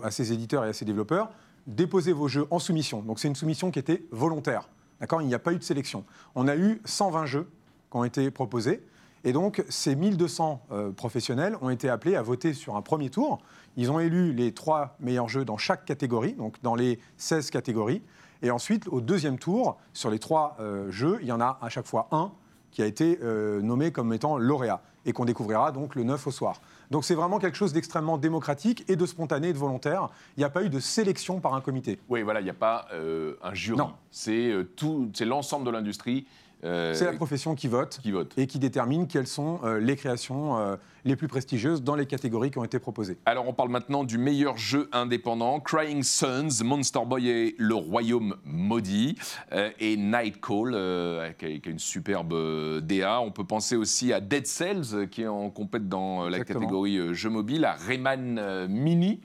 [0.03, 1.29] à ces éditeurs et à ces développeurs,
[1.67, 3.01] déposez vos jeux en soumission.
[3.01, 4.69] Donc c'est une soumission qui était volontaire.
[4.99, 5.21] D'accord?
[5.21, 6.05] Il n'y a pas eu de sélection.
[6.35, 7.49] On a eu 120 jeux
[7.91, 8.83] qui ont été proposés.
[9.25, 13.41] Et donc, ces 1200 euh, professionnels ont été appelés à voter sur un premier tour.
[13.77, 18.01] Ils ont élu les trois meilleurs jeux dans chaque catégorie, donc dans les 16 catégories.
[18.43, 21.69] Et ensuite, au deuxième tour, sur les trois euh, jeux, il y en a à
[21.69, 22.31] chaque fois un
[22.71, 26.31] qui a été euh, nommé comme étant lauréat et qu'on découvrira donc le 9 au
[26.31, 26.61] soir.
[26.91, 30.09] Donc c'est vraiment quelque chose d'extrêmement démocratique et de spontané et de volontaire.
[30.37, 31.99] Il n'y a pas eu de sélection par un comité.
[32.09, 33.77] Oui, voilà, il n'y a pas euh, un jury.
[33.77, 33.93] Non.
[34.11, 36.27] C'est euh, tout, c'est l'ensemble de l'industrie
[36.63, 38.33] euh, C'est la profession qui vote qui vote.
[38.37, 42.63] et qui détermine quelles sont les créations les plus prestigieuses dans les catégories qui ont
[42.63, 43.17] été proposées.
[43.25, 48.35] Alors, on parle maintenant du meilleur jeu indépendant Crying Sons, Monster Boy et Le Royaume
[48.45, 49.15] Maudit,
[49.51, 53.19] euh, et Night Call, euh, qui, a, une superbe euh, DA.
[53.19, 56.61] On peut penser aussi à Dead Cells, qui est en compète dans la Exactement.
[56.61, 59.19] catégorie jeu mobile, à Rayman Mini,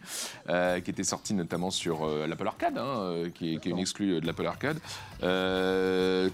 [0.48, 4.20] euh, qui était sorti notamment sur l'Apple Arcade, hein, qui, est, qui est une exclue
[4.20, 4.78] de l'Apple Arcade.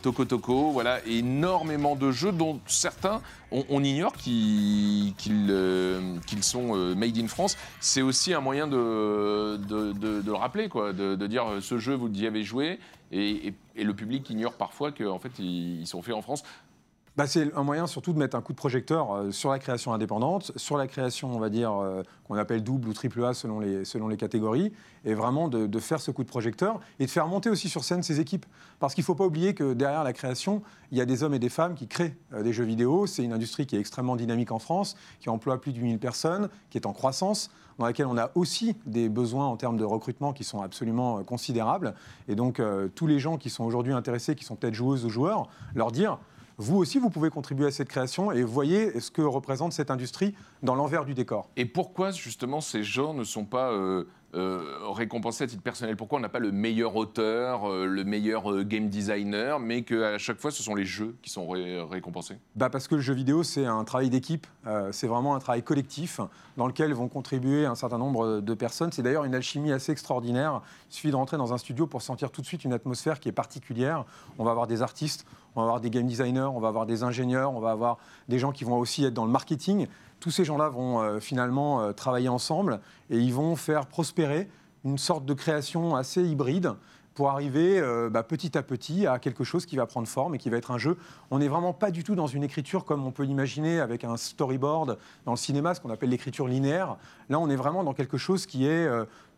[0.02, 6.42] Toco Toco, voilà, énormément de jeux dont certains, on, on ignore qu'ils qu'ils, euh, qu'ils
[6.42, 7.57] sont euh, made in France.
[7.81, 12.27] C'est aussi un moyen de, le rappeler, quoi, de, dire euh, ce jeu, vous y
[12.27, 12.79] avez joué,
[13.12, 16.44] et, le public ignore parfois qu'en fait, ils sont faits en France.
[17.16, 19.92] Bah, c'est un moyen surtout de mettre un coup de projecteur euh, sur la création
[19.92, 23.61] indépendante, sur la création, on va dire, euh, qu'on appelle double ou triple A selon
[23.61, 24.72] les, catégories,
[25.05, 28.03] et vraiment de, faire ce coup de projecteur et de faire monter aussi sur scène
[28.03, 28.46] ces équipes.
[28.81, 31.35] Parce qu'il ne faut pas oublier que derrière la création, il y a des hommes
[31.35, 33.07] et des femmes qui créent euh, des jeux vidéo.
[33.07, 36.48] C'est une industrie qui est extrêmement dynamique en France, qui emploie plus de 8000 personnes,
[36.70, 37.48] qui est en croissance,
[37.79, 41.94] dans laquelle on a aussi des besoins en termes de recrutement qui sont absolument considérables.
[42.27, 42.62] Et donc,
[42.94, 46.18] tous les gens qui sont aujourd'hui intéressés, qui sont peut-être joueuses ou joueurs, leur dire
[46.57, 50.35] vous aussi, vous pouvez contribuer à cette création et voyez ce que représente cette industrie
[50.62, 51.51] dans l'envers du décor.
[51.57, 56.18] Et pourquoi justement ces gens ne sont pas euh, euh, récompensés à titre personnel Pourquoi
[56.18, 60.40] on n'a pas le meilleur auteur, euh, le meilleur euh, game designer, mais qu'à chaque
[60.40, 62.37] fois ce sont les jeux qui sont ré- récompensés?
[62.57, 64.47] Bah Parce que le jeu vidéo, c'est un travail d'équipe,
[64.92, 66.20] c'est vraiment un travail collectif
[66.57, 68.92] dans lequel vont contribuer un certain nombre de personnes.
[68.92, 70.62] C'est d'ailleurs une alchimie assez extraordinaire.
[70.90, 73.29] Il suffit de rentrer dans un studio pour sentir tout de suite une atmosphère qui
[73.29, 74.05] est particulière.
[74.38, 77.03] On va avoir des artistes, on va avoir des game designers, on va avoir des
[77.03, 79.87] ingénieurs, on va avoir des gens qui vont aussi être dans le marketing.
[80.20, 84.48] Tous ces gens-là vont euh, finalement euh, travailler ensemble et ils vont faire prospérer
[84.85, 86.74] une sorte de création assez hybride
[87.14, 90.38] pour arriver euh, bah, petit à petit à quelque chose qui va prendre forme et
[90.38, 90.96] qui va être un jeu.
[91.31, 94.16] On n'est vraiment pas du tout dans une écriture comme on peut l'imaginer avec un
[94.16, 96.96] storyboard dans le cinéma, ce qu'on appelle l'écriture linéaire.
[97.29, 98.88] Là, on est vraiment dans quelque chose qui est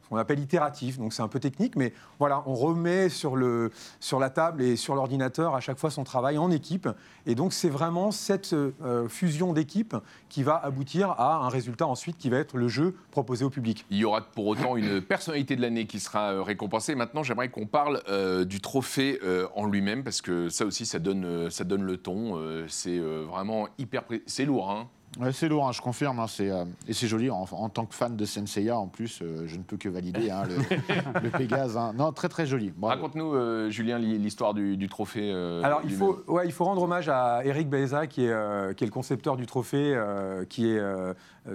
[0.08, 4.18] qu'on appelle itératif, donc c'est un peu technique, mais voilà, on remet sur, le, sur
[4.18, 6.88] la table et sur l'ordinateur à chaque fois son travail en équipe.
[7.26, 9.96] Et donc c'est vraiment cette euh, fusion d'équipes
[10.28, 13.84] qui va aboutir à un résultat ensuite qui va être le jeu proposé au public.
[13.90, 16.94] Il y aura pour autant une personnalité de l'année qui sera euh, récompensée.
[16.94, 19.20] Maintenant, j'aimerais qu'on parle euh, du trophée
[19.54, 22.38] en lui-même, parce que ça aussi, ça donne, ça donne le ton.
[22.68, 24.04] C'est vraiment hyper...
[24.26, 24.88] C'est lourd, hein
[25.18, 26.18] Ouais, c'est lourd, hein, je confirme.
[26.20, 27.31] hein, c'est, euh, et c'est joli.
[27.31, 30.31] En, en tant que fan de Senseiya, en plus, euh, je ne peux que valider
[30.31, 30.57] hein, le,
[31.22, 31.76] le Pégase.
[31.79, 31.92] hein.
[31.96, 32.72] Non, très très joli.
[32.76, 32.94] Bravo.
[33.00, 35.33] Raconte-nous, euh, Julien, li- l'histoire du, du trophée.
[35.33, 38.74] euh, Alors, il faut, ouais, il faut rendre hommage à Eric Baeza, qui est, euh,
[38.74, 40.81] qui est le concepteur du trophée, euh, qui est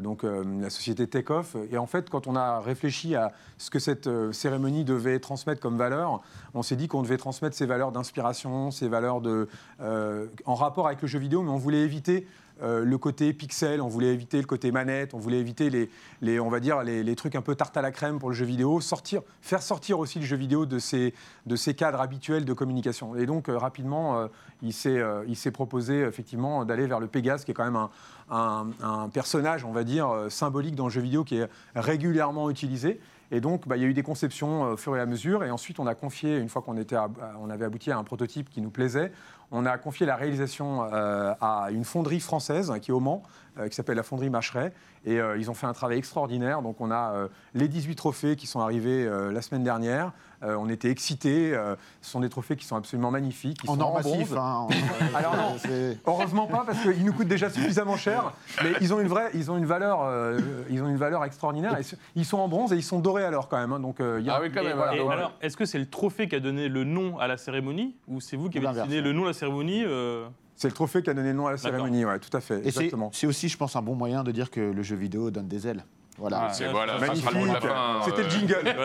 [0.01, 1.55] donc euh, la société Takeoff.
[1.71, 5.61] Et en fait, quand on a réfléchi à ce que cette euh, cérémonie devait transmettre
[5.61, 6.21] comme valeur,
[6.53, 9.47] on s'est dit qu'on devait transmettre ces valeurs d'inspiration, ces valeurs de,
[9.81, 12.25] euh, en rapport avec le jeu vidéo, mais on voulait éviter
[12.61, 15.89] euh, le côté pixel, on voulait éviter le côté manette, on voulait éviter les,
[16.21, 18.45] les on va dire les, trucs un peu tarte à la crème pour le jeu
[18.45, 21.13] vidéo, sortir, faire sortir aussi le jeu vidéo de ses,
[21.45, 23.15] de cadres habituels de communication.
[23.15, 24.27] Et donc euh, rapidement, euh,
[24.61, 27.87] il s'est il s'est proposé effectivement d'aller vers le Pégase, qui est quand même
[28.29, 32.99] un, un- personnage, on va dire, symbolique dans le jeu vidéo qui est régulièrement utilisé.
[33.31, 35.43] Et donc, bah, il y a eu des conceptions au fur et à mesure.
[35.43, 36.97] Et ensuite, on a confié, une fois qu'on était
[37.39, 39.11] on avait abouti à un prototype qui nous plaisait,
[39.51, 43.23] on a confié la réalisation euh, à une fonderie française qui est au Mans,
[43.67, 44.73] qui s'appelle la fonderie Macheret.
[45.03, 46.61] Et euh, ils ont fait un travail extraordinaire.
[46.61, 50.11] Donc, on a euh, les 18 trophées qui sont arrivés euh, la semaine dernière.
[50.43, 51.55] Euh, on était excités.
[51.55, 53.61] Euh, ce sont des trophées qui sont absolument magnifiques.
[53.61, 54.17] Qui En sont or bronze.
[54.17, 54.33] massif.
[54.37, 54.69] hein, en-
[55.15, 55.55] Alors non.
[56.05, 58.33] Heureusement pas parce qu'ils nous coûtent déjà suffisamment cher,
[58.63, 61.77] mais ils ont une vraie, ils ont une valeur, euh, ils ont une valeur extraordinaire.
[61.79, 61.83] Et
[62.15, 63.71] ils sont en bronze et ils sont dorés alors quand même.
[63.73, 63.79] hein.
[63.79, 64.77] donc euh, il y a Ah oui, quand Et, même.
[64.77, 67.27] voilà, et alors, alors, est-ce que c'est le trophée qui a donné le nom à
[67.27, 69.01] la cérémonie ou c'est vous qui avez ouais.
[69.01, 70.25] le nom de la cérémonie euh,
[70.61, 72.59] c'est le trophée qui a donné le nom à la cérémonie, ouais, tout à fait,
[72.59, 73.09] Et c'est, exactement.
[73.13, 75.67] c'est aussi, je pense, un bon moyen de dire que le jeu vidéo donne des
[75.67, 75.83] ailes.
[76.17, 76.47] Voilà.
[76.49, 77.69] Ah, C'est voilà, ça sera le mot de la Magnifique.
[77.69, 78.01] fin.
[78.05, 78.75] C'était euh, le jingle.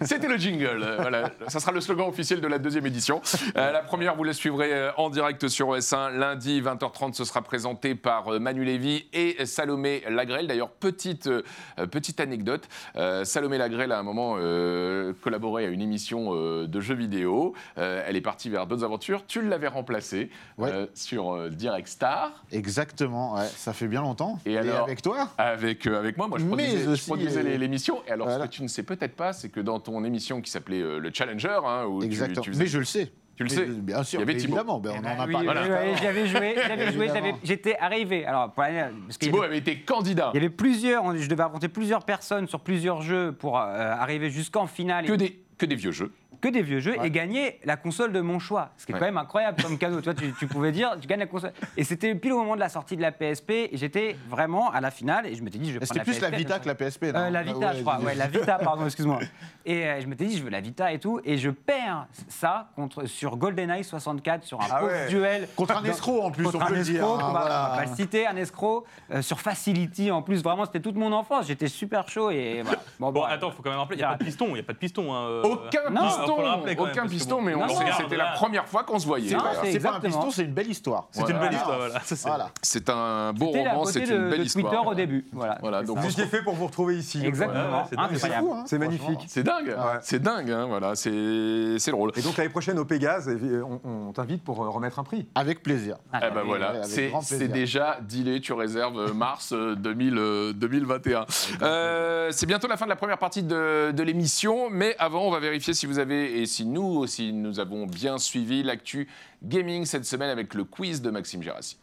[0.02, 0.82] C'était le jingle.
[0.82, 3.20] euh, Voilà, ça sera le slogan officiel de la deuxième édition.
[3.56, 7.14] Euh, la première, vous la suivrez euh, en direct sur OS1 lundi 20h30.
[7.14, 10.46] Ce sera présenté par euh, Manu Lévy et Salomé Lagrelle.
[10.46, 11.42] D'ailleurs, petite euh,
[11.90, 12.68] petite anecdote.
[12.96, 16.94] euh, Salomé Lagrelle a à un moment euh, collaboré à une émission euh, de jeux
[16.94, 17.54] vidéo.
[17.78, 19.24] Euh, elle est partie vers d'autres aventures.
[19.26, 20.70] Tu l'avais remplacée Ouais.
[20.72, 22.44] euh, sur euh, Direct Star.
[22.52, 24.38] Exactement, ouais, ça fait bien longtemps.
[24.46, 25.28] Et alors avec toi?
[25.38, 28.02] Avec, euh, avec moi, moi je Mais produisais, je produisais euh, les- l'émission.
[28.06, 28.44] Et alors, voilà.
[28.44, 30.98] ce que tu ne sais peut-être pas, c'est que dans ton émission qui s'appelait euh,
[30.98, 32.42] le Challenger, hein, où tu- Exactement.
[32.42, 33.12] tu, faisais- Mais je le sais.
[33.36, 33.66] tu le Mais sais.
[33.66, 34.54] Bien sûr, Il y avait Thibaut.
[34.56, 34.78] évidemment.
[34.80, 35.48] ben, Eh on ben en a oui, parlé.
[35.48, 35.96] oui, juste oui, avant.
[35.96, 38.24] j'avais joué, j'avais joué, j'avais- j'étais arrivé.
[38.26, 40.30] Alors, parce Thibaut avait- avait été candidat.
[40.34, 44.30] il y avait plusieurs, je devais affronter plusieurs personnes sur plusieurs jeux pour euh, arriver
[44.30, 45.06] jusqu'en finale.
[45.06, 46.12] Que et- des, que des vieux jeux.
[46.44, 47.06] Que des vieux jeux Ouais.
[47.06, 48.70] et gagner la console de mon choix.
[48.76, 48.98] Ce qui est Ouais.
[49.00, 50.00] quand même incroyable comme cadeau.
[50.02, 51.52] Toi, tu, tu pouvais dire, tu gagnes la console.
[51.78, 53.50] Et c'était pile au moment de la sortie de la PSP.
[53.50, 55.26] Et j'étais vraiment à la finale.
[55.26, 57.04] Et je m'étais dit, je vais C'était prendre plus la PSP, Vita que la PSP.
[57.12, 57.96] non Euh, la Vita, Ouais, je crois.
[57.98, 59.20] dis- Ouais, la Vita, pardon, excuse-moi.
[59.64, 61.20] Et euh, je m'étais dit, je veux la Vita et tout.
[61.24, 65.48] Et je perds ça contre, sur GoldenEye 64, sur un Ah duel.
[65.56, 66.96] Contre un escroc en plus, Contre on un peut le dire.
[66.96, 67.70] escroc, hein, on va- voilà.
[67.72, 70.42] on va le citer, un escroc, euh, sur Facility en plus.
[70.42, 71.46] Vraiment, c'était toute mon enfance.
[71.46, 72.80] J'étais super chaud et voilà.
[73.00, 74.60] Bon, bah, attends, faut quand même rappeler, il n'y a pas de piston, il n'y
[74.60, 75.14] a pas de piston.
[75.14, 77.42] hein, euh, Aucun non, piston, faut le rappeler quand même, aucun parce que piston, bon.
[77.42, 78.24] mais on Non, regarde, c'était là.
[78.24, 79.28] la première fois qu'on se voyait.
[79.30, 79.50] C'est- Voilà.
[79.62, 80.22] c'est C'est pas un exactement.
[80.24, 81.08] piston, c'est une belle histoire.
[81.10, 82.00] C'est une belle histoire, voilà.
[82.00, 82.50] Ça, c'est- Voilà.
[82.62, 84.64] C'est un beau C'était la roman, beauté c'est de, une belle de histoire.
[84.72, 85.24] Twitter au début.
[85.32, 85.58] Voilà.
[85.60, 87.24] Voilà, donc Vous étiez fait pour vous retrouver ici.
[87.24, 87.60] Exactement.
[87.60, 88.46] Ouais, ouais, c'est dingue, C'est Incroyable.
[88.46, 89.24] fou, hein, C'est magnifique.
[89.28, 89.98] c'est dingue, Ouais.
[90.02, 92.12] c'est dingue, hein, voilà, c'est c'est drôle.
[92.16, 95.26] Et donc l'année prochaine au Pégase, euh, on, on t'invite pour euh, remettre un prix.
[95.34, 95.96] Avec plaisir.
[96.12, 97.54] Ah, Eh ben voilà, avec c'est grand c'est plaisir.
[97.54, 101.26] déjà dealé, tu réserves euh, mars euh, 2000, euh, 2021.
[101.62, 105.30] Euh, c'est bientôt la fin de la première partie de, de l'émission, mais avant, on
[105.30, 109.08] va vérifier si vous avez, et si nous aussi, nous avons bien suivi l'actu
[109.42, 111.76] gaming cette semaine avec le quiz de Maxime Gérassi.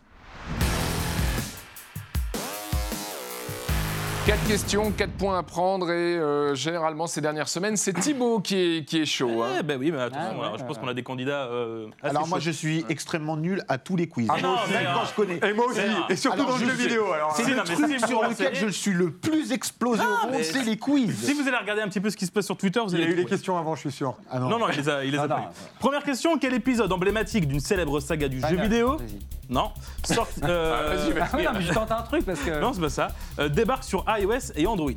[4.27, 8.55] Quatre questions, quatre points à prendre et euh, généralement ces dernières semaines, c'est Thibaut qui
[8.55, 9.41] est, qui est chaud.
[9.41, 9.47] hein.
[9.60, 11.45] Eh ben oui, mais attention, Ah ouais, alors, je pense qu'on a des candidats.
[11.47, 12.45] euh, assez Alors moi, chauds.
[12.45, 14.27] je suis extrêmement nul à tous les quiz.
[14.29, 15.49] Ah, moi non, mais, Même quand euh, je connais.
[15.49, 16.84] Et moi aussi, C'est- et surtout Alors, dans le je jeu sais.
[16.88, 17.12] vidéo.
[17.13, 19.12] Alors, C'est Si, le non, mais truc si vous sur lequel renseignez- je suis le
[19.12, 21.25] plus explosé au monde, mais- c'est les quiz.
[21.25, 22.99] Si vous allez regarder un petit peu ce qui se passe sur Twitter, vous il
[22.99, 23.03] y allez.
[23.03, 23.36] a eu les trouver.
[23.36, 24.15] questions avant, je suis sûr.
[24.29, 25.43] Ah Non, non, il les a, il les a Ah, pas non.
[25.45, 25.79] eu.
[25.79, 29.17] Première question quel épisode emblématique d'une célèbre saga du jeu vidéo vas-y.
[29.49, 29.71] Non.
[30.05, 31.23] Sorti- euh, Ah, vas-y, vas-y.
[31.23, 32.62] Ah oui, non, mais je tente un truc parce que.
[32.62, 33.10] Non, c'est pas ça.
[33.38, 34.91] Euh, débarque sur iOS et Android.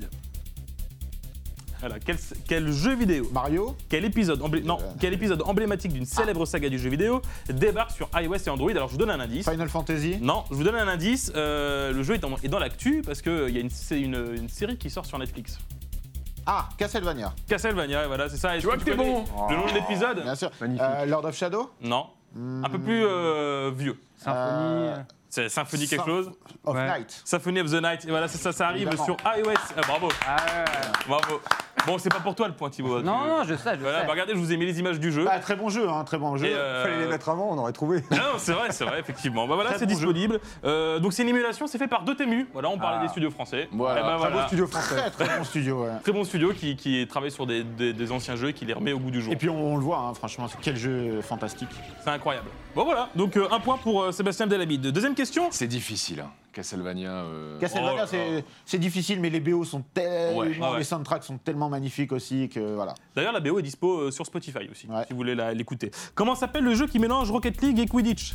[1.80, 2.16] Voilà, quel,
[2.48, 6.88] quel jeu vidéo Mario quel épisode, non, quel épisode emblématique d'une célèbre saga du jeu
[6.88, 9.48] vidéo débarque sur iOS et Android Alors je vous donne un indice.
[9.50, 11.30] Final Fantasy Non, je vous donne un indice.
[11.36, 14.14] euh, le jeu est, en- est dans l'actu parce qu'il y a une, c'est une,
[14.34, 15.58] une série qui sort sur Netflix.
[16.46, 18.56] Ah, Castlevania, Castlevania, voilà, c'est ça.
[18.56, 19.24] Est-ce vois que que t'es bon.
[19.50, 20.22] Le nom de l'épisode?
[20.22, 20.50] Bien sûr.
[20.60, 20.82] Magnifique.
[20.86, 21.70] Euh, Lord of Shadow?
[21.82, 22.06] Non.
[22.36, 23.98] Un peu plus euh, vieux.
[24.16, 24.90] Symphonie.
[25.34, 26.30] C'est Symphony quelque chose
[26.64, 26.86] of Ouais.
[26.86, 27.20] Night.
[27.24, 28.04] Symphony of the Night.
[28.04, 29.04] Et voilà, ça, ça, ça arrive Évidemment.
[29.04, 29.52] sur iOS.
[29.76, 30.36] Ah, bravo, Ah,
[31.08, 31.40] bravo.
[31.88, 33.02] Bon, c'est pas pour toi le point, Thibaut.
[33.02, 34.06] Non, Tu- non, je sais, je Voilà, sais.
[34.06, 35.26] bah, regardez, je vous ai mis les images du jeu.
[35.28, 36.46] Ah, très bon jeu, hein, très bon jeu.
[36.48, 38.02] Euh, Fallait les mettre avant, on aurait trouvé.
[38.12, 39.46] Non, c'est vrai, c'est vrai, effectivement.
[39.48, 40.40] Bah voilà, c'est bon disponible.
[40.64, 42.46] Euh, donc c'est une émulation, c'est fait par Dotemu.
[42.52, 43.02] Voilà, on parlait Ah.
[43.02, 43.68] des studios français.
[43.72, 44.00] Voilà.
[44.00, 44.46] Eh ben, Très beau voilà.
[44.46, 45.10] studio français.
[45.10, 45.82] Très très bon studio.
[45.84, 45.90] ouais.
[46.02, 48.72] Très bon studio qui, qui travaille sur des, des- des anciens jeux et qui les
[48.72, 49.32] remet au goût du jour.
[49.32, 51.68] Et puis on, on le voit, hein, franchement, quel jeu fantastique.
[52.04, 52.48] C'est incroyable.
[52.76, 54.80] Bon voilà, donc euh, un point pour euh, Sébastien Delabide.
[54.90, 55.23] Deuxième question.
[55.50, 56.30] C'est difficile, hein.
[56.52, 57.10] Castlevania.
[57.10, 58.06] euh, Castlevania, Oh là
[58.64, 60.78] c'est- difficile, mais les BO sont tellement, Ouais, ah ouais.
[60.78, 62.94] les soundtracks sont tellement magnifiques aussi que voilà.
[63.16, 65.02] D'ailleurs, la BO est dispo euh, sur Spotify aussi, Ouais.
[65.06, 65.90] si vous voulez la- l'écouter.
[66.14, 68.34] Comment s'appelle le jeu qui mélange Rocket League et Quidditch?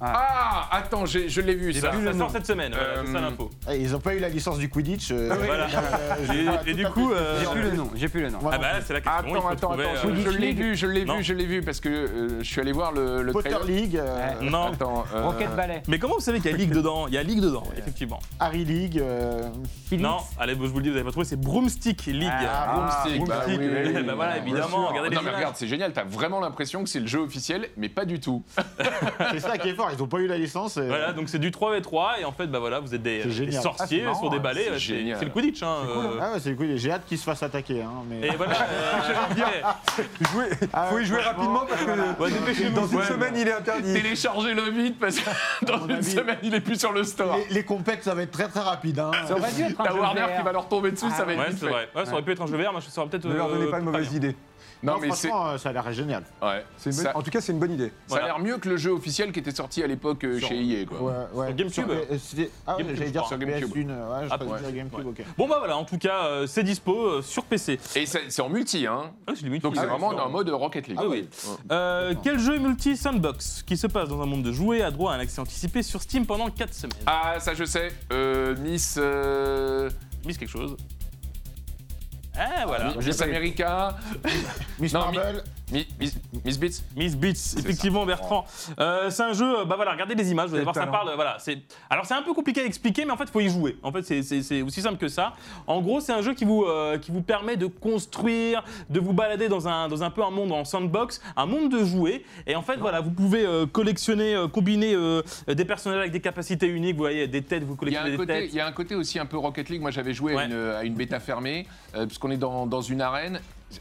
[0.00, 1.90] Ah, attends, j'ai- je l'ai vu ça.
[1.90, 3.50] bah, ça sort cette semaine, voilà, c'est ça Euh, l'info.
[3.70, 5.10] Et ils n'ont pas eu la licence du Quidditch.
[5.12, 5.64] euh, Voilà.
[5.66, 8.08] euh, pas Et, et tout du à coup, fait- euh, J'ai plus le nom, j'ai
[8.08, 8.38] plus le nom.
[8.40, 9.22] Ah non bah c'est la question.
[9.26, 11.16] il Attends, faut attends, trouver, attends, euh, je, l'ai vu, je l'ai Non.
[11.18, 13.66] vu, je l'ai vu parce que euh, je suis allé voir le, le Potter trailer.
[13.66, 14.50] League, euh, Ouais.
[14.50, 14.72] Non.
[14.72, 15.82] Attends, euh, Rocket Ballet.
[15.88, 17.06] Mais comment vous savez qu'il y a League dedans?
[17.08, 18.20] Il y a League dedans, effectivement.
[18.38, 18.98] Harry League.
[18.98, 19.42] euh,
[19.88, 20.02] Philips.
[20.02, 22.30] Non, allez, je vous le dis, vous n'avez pas trouvé, c'est Broomstick League.
[22.30, 24.02] Ah, Broomstick, bah Broomstick, oui, oui, oui.
[24.02, 24.88] bah voilà, évidemment, sûr.
[24.88, 25.34] regardez Non les mais images.
[25.36, 28.42] regarde, c'est génial, t'as vraiment l'impression que c'est le jeu officiel, mais pas du tout.
[29.32, 30.76] c'est ça qui est fort, ils n'ont pas eu la licence.
[30.76, 33.22] et- Voilà, donc c'est du 3v3 et en fait, bah voilà, vous êtes des,
[33.52, 34.40] sorciers Ah, marrant, sur des hein.
[34.40, 34.64] balais.
[34.64, 35.18] C'est C'est génial.
[35.18, 35.76] c'est le Quidditch, hein.
[35.88, 36.76] euh, Ah ouais, c'est cool.
[36.76, 37.82] J'ai hâte qu'ils se fassent attaquer.
[37.82, 38.28] Hein, mais...
[38.28, 38.52] Et voilà.
[38.60, 42.74] euh, Jouer- Ah faut y jouer franchement, rapidement parce que Ouais, dépêchez-vous.
[42.80, 43.04] dans une Ouais.
[43.04, 43.92] semaine, il est interdit.
[43.94, 45.30] Téléchargez-le vite parce que
[45.66, 47.36] dans une avis- semaine il est plus sur le store.
[47.48, 48.98] les, les compètes, ça va être très très rapide.
[48.98, 49.10] Hein.
[49.26, 51.32] Ça aurait dû être un T'as jeu Warner qui va leur tomber dessus, ça va
[51.32, 51.72] être Ouais, vite c'est fait.
[51.72, 51.88] vrai.
[51.94, 53.26] Ouais, ça aurait pu être un jeu vert, mais ça aurait peut-être.
[53.26, 54.36] Ne leur donnez euh, pas de mauvaise idée.
[54.82, 56.22] Non, Non, mais c'est franchement, euh, ça a l'air génial.
[56.42, 56.64] ouais.
[56.78, 57.92] C'est une bonne- ça, En tout cas, c'est une bonne idée.
[58.06, 60.48] ça a l'air mieux que le jeu officiel qui était sorti à l'époque euh, Sur-
[60.48, 61.00] chez EA quoi.
[61.02, 61.46] Ouais, ouais.
[61.48, 61.72] Sur GameCube.
[61.72, 63.68] Sur- euh, c'était- Ah ouais, GameCube, j'allais je dire sur GameCube.
[63.68, 63.88] PS1.
[63.88, 64.60] Ouais, je Ah, crois ouais.
[64.62, 65.12] dire GameCube, Ouais.
[65.20, 65.24] ok.
[65.36, 67.78] Bon bah voilà, en tout cas, euh, c'est dispo euh, sur PC.
[67.96, 69.10] Et c'est c'est en multi hein.
[69.26, 69.62] Ah, c'est limite.
[69.62, 70.98] Donc c'est vraiment en mode Rocket League.
[71.00, 71.28] Ah oui.
[71.70, 75.12] Euh, quel jeu multi sandbox qui se passe dans un monde de jouets a droit
[75.12, 76.96] à un accès anticipé sur Steam pendant 4 semaines?
[77.06, 77.88] Ah ça je sais.
[78.12, 79.90] Euh, Miss euh,
[80.24, 80.76] Miss quelque chose.
[82.42, 82.94] Ah, voilà.
[82.96, 83.96] Miss America,
[84.78, 85.40] Miss Non, Marvel, Mi-
[85.72, 86.82] Miss, Miss Beats.
[86.96, 88.44] Miss Beats, effectivement, Bertrand.
[88.78, 91.12] Euh, c'est un jeu, bah voilà, regardez les images, vous allez voir, ça parle.
[91.14, 91.58] Voilà, c'est.
[91.88, 93.76] Alors c'est un peu compliqué à expliquer, mais en fait, il faut y jouer.
[93.82, 95.32] En fait, c'est- aussi simple que ça.
[95.66, 99.12] En gros, c'est un jeu qui vous, euh, qui vous permet de construire, de vous
[99.12, 102.24] balader dans un, dans un peu un monde en sandbox, un monde de jouets.
[102.46, 106.20] Et en fait, voilà, vous pouvez euh, collectionner, euh, combiner euh, des personnages avec des
[106.20, 106.94] capacités uniques.
[106.96, 108.50] Vous voyez, des têtes, vous collectionnez des côté, têtes.
[108.52, 109.80] il y a un côté aussi un peu Rocket League.
[109.80, 113.00] Moi, j'avais joué à, une, à une bêta fermée, euh, puisqu'on est dans, dans une
[113.00, 113.40] arène.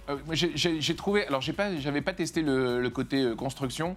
[0.10, 1.26] Euh, j'ai- trouvé.
[1.28, 3.96] Alors, pas, j'avais pas testé le, côté euh, construction,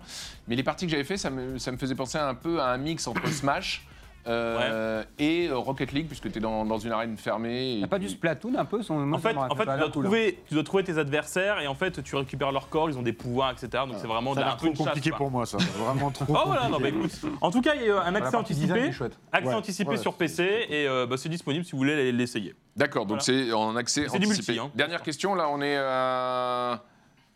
[0.49, 2.79] mais les parties que j'avais fait, ça ça me faisait penser un peu à un
[2.79, 3.87] mix entre Smash.
[4.27, 7.71] Euh, et euh, Rocket League puisque tu es dans, dans une arène fermée.
[7.73, 9.91] Il et n'y a pas du Splatoon un peu son, En fait, en tu, dois
[9.91, 13.03] trouver, tu dois trouver tes adversaires et en fait, tu récupères leur corps, ils ont
[13.03, 13.85] des pouvoirs, etc.
[13.87, 15.19] Donc c'est vraiment ça un peu trop une chasse, compliqué quoi.
[15.19, 15.59] pour moi, ça.
[15.77, 16.25] Vraiment trop.
[16.29, 17.11] Oh voilà, non, bah écoute.
[17.41, 18.91] En tout cas, il y a un accès anticipé.
[19.33, 22.55] Accès Ouais, anticipé ouais, sur PC et euh, bah, c'est disponible si vous voulez l'essayer.
[22.77, 23.45] D'accord, donc Voilà.
[23.45, 24.27] c'est en accès anticipé.
[24.53, 24.71] multi, hein.
[24.75, 26.85] Dernière question, là, on est à.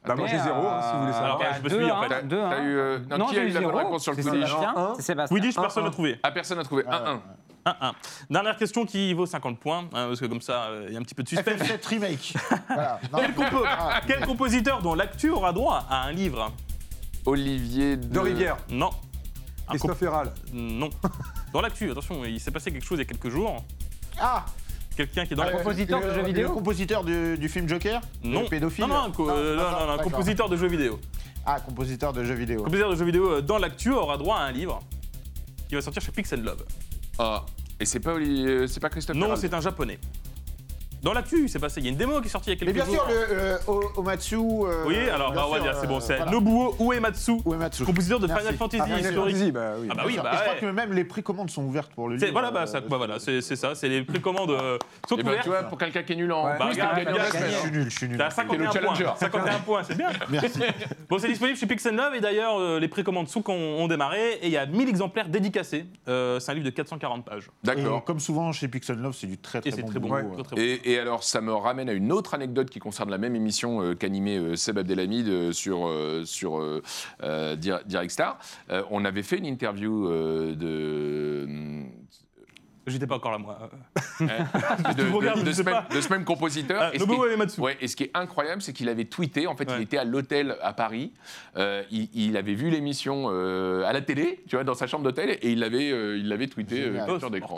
[0.07, 1.25] Bah, moi, j'ai zéro, hein, si vous voulez euh, savoir.
[1.37, 2.29] Alors, y a je me deux, suis, en fait.
[2.29, 2.63] deux, T'as hein.
[2.63, 3.79] eu, euh, non, qui a j'ai eu la bonne zéro.
[3.79, 4.75] réponse sur le C'est Quidditch Sébastien.
[4.77, 4.95] Un.
[4.97, 5.37] C'est Sébastien.
[5.37, 6.21] Quidditch, personne n'a trouvé.
[6.23, 6.83] Ah, personne n'a trouvé.
[6.85, 7.19] 1-1.
[7.67, 7.93] 1-1.
[8.31, 11.01] Dernière question qui vaut 50 points, hein, parce que comme ça, euh, il y a
[11.01, 11.61] un petit peu de suspense.
[11.61, 12.35] FF7 Remake.
[12.69, 13.01] Voilà.
[13.13, 16.53] Non, Quel, compo- Ah, quel compositeur dont l'actu aura droit à un livre?
[17.25, 18.91] Olivier de, De Rivière, Non.
[19.69, 20.27] Un Christophe Herral.
[20.29, 20.91] comp- Non.
[21.53, 23.65] Dans l'actu, attention, il s'est passé quelque chose il y a quelques jours.
[24.21, 24.45] Ah
[24.97, 27.49] Quelqu'un qui est dans euh, la compositeur de le- jeux vidéo Le compositeur du, du
[27.49, 28.43] film Joker Non.
[28.43, 30.13] Le pédophile Non, non, un co- euh, non, d'accord, non, non, un d'accord.
[30.13, 30.99] compositeur de jeux vidéo.
[31.45, 32.59] Ah, compositeur de jeux vidéo.
[32.63, 34.81] compositeur de jeux vidéo euh, dans l'actu aura droit à un livre
[35.69, 36.65] qui va sortir chez Pix Love.
[37.19, 37.45] Ah,
[37.79, 39.99] et c'est pas, euh, c'est pas Christophe Non, c'est un japonais.
[41.07, 41.79] Dans l'actu, c'est passé.
[41.81, 43.07] Il y a une démo qui est sortie il y a quelques Mais bien jours.
[43.07, 44.35] sûr, le euh, O- Omatsu.
[44.35, 46.33] euh, Oui, alors bien bah, on va sûr, dire, c'est bon, euh, c'est voilà.
[46.33, 47.85] Nobuo Uematsu, Uematsu.
[47.85, 48.43] compositeur de Merci.
[48.43, 49.35] Final Fantasy Ah, Final historique.
[49.37, 49.87] Fantasy, bah oui.
[49.89, 50.23] Ah bah Bien oui, sûr.
[50.25, 50.61] bah Et je crois ouais.
[50.61, 52.33] que même les précommandes sont ouvertes pour le C'est- livre.
[52.33, 55.29] Voilà, bah, euh, bah, voilà, c'est c'est ça, c'est les précommandes euh, sont Eh ben,
[55.29, 55.45] ouvertes.
[55.45, 56.57] tu vois, pour quelqu'un qui est nul en Ouais.
[56.59, 58.19] Bah, quiz, regarde, regarde, semaine, Je suis nul, je suis nul.
[58.19, 59.05] T'as T'es 51 le challenger.
[59.05, 59.15] points.
[59.17, 60.09] 51 points, c'est bien.
[60.29, 60.59] Merci.
[61.09, 64.33] Bon, c'est disponible chez Pixel Love et d'ailleurs, euh, les précommandes sont ont, ont démarré
[64.43, 65.87] et il y a 1000 exemplaires dédicacés.
[66.09, 67.49] Euh, c'est un livre de 440 pages.
[67.63, 68.03] D'accord.
[68.05, 70.09] Comme souvent chez Pixel Love, c'est du très très Et c'est bon très bon.
[70.09, 70.43] boulot, très, euh.
[70.43, 70.63] très bon.
[70.63, 73.83] Et, et alors, ça me ramène à une autre anecdote qui concerne la même émission
[73.83, 75.91] euh, qu'animait euh, Seb Abdelhamid euh, sur,
[76.25, 76.61] sur
[77.23, 78.39] Dir- Direct Star.
[78.91, 81.47] On avait fait une interview de.
[82.87, 83.59] J'étais pas encore là, moi.
[84.21, 84.27] euh,
[84.97, 86.79] de, me regardes, de- de je ce même, de ce même compositeur.
[86.83, 87.61] Ah, Et ce qui Nobuo est- Uematsu.
[87.61, 89.47] Ouais, et ce qui est incroyable, c'est qu'il avait tweeté.
[89.49, 89.77] En fait, Ouais.
[89.79, 91.13] il était à l'hôtel à Paris.
[91.57, 95.03] euh, il, il avait vu l'émission euh, à la télé, tu vois, dans sa chambre
[95.05, 97.57] d'hôtel, et il l'avait, euh, il l'avait tweeté euh, capture c'est d'écran.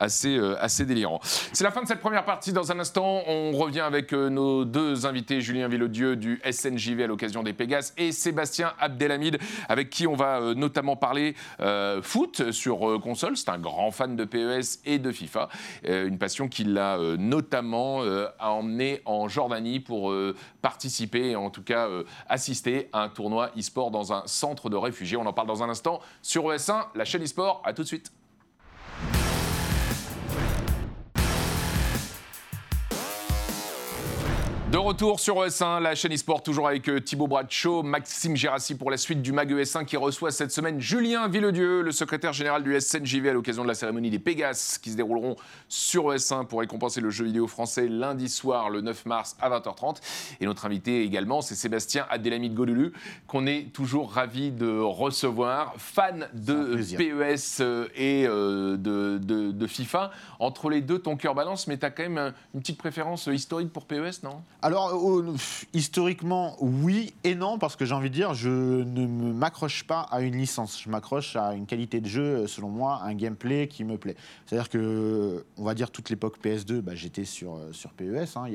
[0.00, 1.20] Assez, euh, assez délirant.
[1.22, 2.52] C'est la fin de cette première partie.
[2.52, 7.06] Dans un instant, on revient avec euh, nos deux invités, Julien Villodieu du SNJV à
[7.06, 12.50] l'occasion des Pégases et Sébastien Abdelhamid, avec qui on va euh, notamment parler euh, foot
[12.52, 13.36] sur euh, console.
[13.36, 14.53] C'est un grand fan de PES
[14.84, 15.48] et de FIFA.
[15.86, 20.14] Euh, une passion qui l'a euh, notamment euh, emmené en Jordanie pour
[20.62, 21.88] participer en tout cas
[22.28, 25.16] assister à un tournoi e-sport dans un centre de réfugiés.
[25.16, 27.62] On en parle dans un instant sur ES1, la chaîne e-sport.
[27.64, 28.12] À tout de suite.
[34.74, 38.90] De retour sur ES1, la chaîne eSport, toujours avec euh, Thibaut Bradshaw, Maxime Gérassi pour
[38.90, 42.80] la suite du MAG ES1 qui reçoit cette semaine Julien Villedieu, le secrétaire général du
[42.80, 45.36] SNJV à l'occasion de la cérémonie des Pégases qui se dérouleront
[45.68, 49.98] sur ES1 pour récompenser le jeu vidéo français lundi soir le 9 mars à 20h30.
[50.40, 52.94] Et notre invité également, c'est Sébastien Abdelhamid Golulu,
[53.28, 56.74] qu'on est toujours ravi de recevoir, fan de.
[56.96, 60.10] PES euh, et euh, de, de- de FIFA.
[60.40, 63.72] Entre les deux, ton cœur balance, mais tu as quand même une petite préférence historique
[63.72, 64.42] pour PES, non?
[64.64, 69.06] Alors, au- pff, historiquement, oui et non, parce que j'ai envie de dire, je ne
[69.06, 70.80] m'accroche pas à une licence.
[70.80, 74.16] Je m'accroche à une qualité de jeu, selon moi, un gameplay qui me plaît.
[74.46, 78.36] C'est-à-dire que, on va dire, toute l'époque PS2, bah, j'étais sur, euh, sur PES.
[78.38, 78.52] hein, il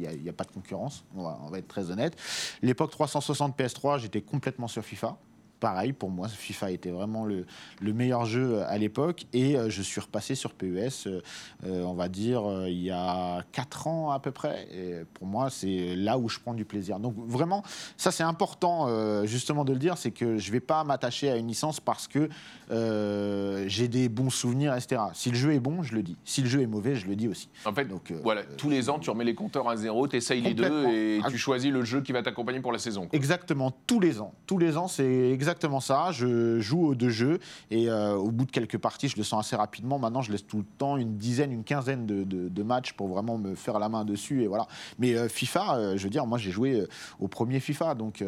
[0.00, 2.16] n'y a, y a pas de concurrence, on va être très honnête.
[2.60, 5.16] L'époque 360 PS3, j'étais complètement sur FIFA.
[5.60, 7.44] Pareil, pour moi, FIFA était vraiment le,
[7.80, 9.26] le meilleur jeu à l'époque.
[9.32, 11.20] Et euh, je suis repassé sur PES, euh,
[11.66, 14.66] euh, on va dire, euh, il y a 4 ans à peu près.
[14.74, 16.98] Et pour moi, c'est là où je prends du plaisir.
[16.98, 17.62] Donc vraiment,
[17.98, 21.30] ça c'est important euh, justement de le dire, c'est que je ne vais pas m'attacher
[21.30, 22.28] à une licence parce que
[22.70, 25.02] euh, j'ai des bons souvenirs, etc.
[25.12, 26.16] Si le jeu est bon, je le dis.
[26.24, 27.48] Si le jeu est mauvais, je le dis aussi.
[27.66, 30.16] En fait, Donc, euh, voilà, tous les ans, tu remets les compteurs à zéro, tu
[30.16, 33.06] essayes les deux et Ah, tu choisis le jeu qui va t'accompagner pour la saison.
[33.06, 33.16] quoi.
[33.16, 34.32] Exactement, tous les ans.
[34.46, 36.12] Tous les ans, c'est exactement exactement ça.
[36.12, 39.46] Je joue aux deux jeux et euh, au bout de quelques parties, je le sens
[39.46, 39.98] assez rapidement.
[39.98, 43.08] Maintenant, je laisse tout le temps une dizaine, une quinzaine de, de- de matchs pour
[43.08, 44.66] vraiment me faire la main dessus et voilà.
[44.98, 46.84] Mais euh, FIFA, euh, je veux dire, moi j'ai joué
[47.18, 48.24] au premier FIFA, donc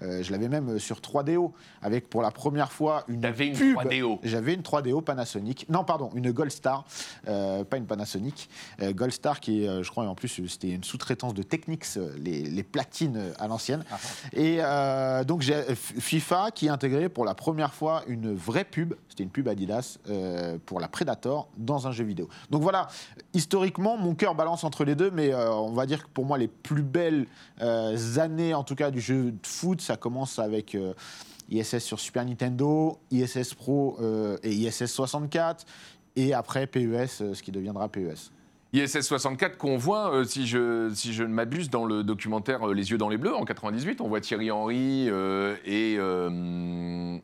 [0.00, 1.52] je l'avais même sur 3DO
[1.82, 3.76] avec pour la première fois une T'avais une pub.
[3.76, 4.18] 3DO.
[4.22, 5.66] J'avais une 3DO Panasonic.
[5.68, 6.84] Non, pardon, une Gold Star,
[7.24, 8.48] pas une Panasonic.
[8.80, 11.84] Gold Star qui est, je crois, en plus, c'était une sous-traitance de Technics,
[12.18, 13.84] les, les platines à l'ancienne.
[14.32, 18.94] Et euh, donc, j'ai FIFA qui a intégré pour la première fois une vraie pub,
[19.08, 22.28] c'était une pub Adidas, euh, pour la Predator dans un jeu vidéo.
[22.50, 22.88] Donc voilà,
[23.34, 26.38] historiquement, mon cœur balance entre les deux, mais euh, on va dire que pour moi,
[26.38, 27.26] les plus belles
[27.60, 30.76] euh, années, en tout cas, du jeu de foot, ça commence avec.
[31.50, 33.98] ISS sur Super Nintendo, ISS Pro
[34.42, 35.66] et ISS 64,
[36.16, 38.30] et après PES, ce qui deviendra PES.
[38.74, 42.72] ISS 64 qu'on voit, euh, si, je, si je ne m'abuse, dans le documentaire euh,
[42.74, 44.00] Les yeux dans les bleus en 98.
[44.00, 45.96] On voit Thierry Henry euh, et.
[45.98, 47.18] euh,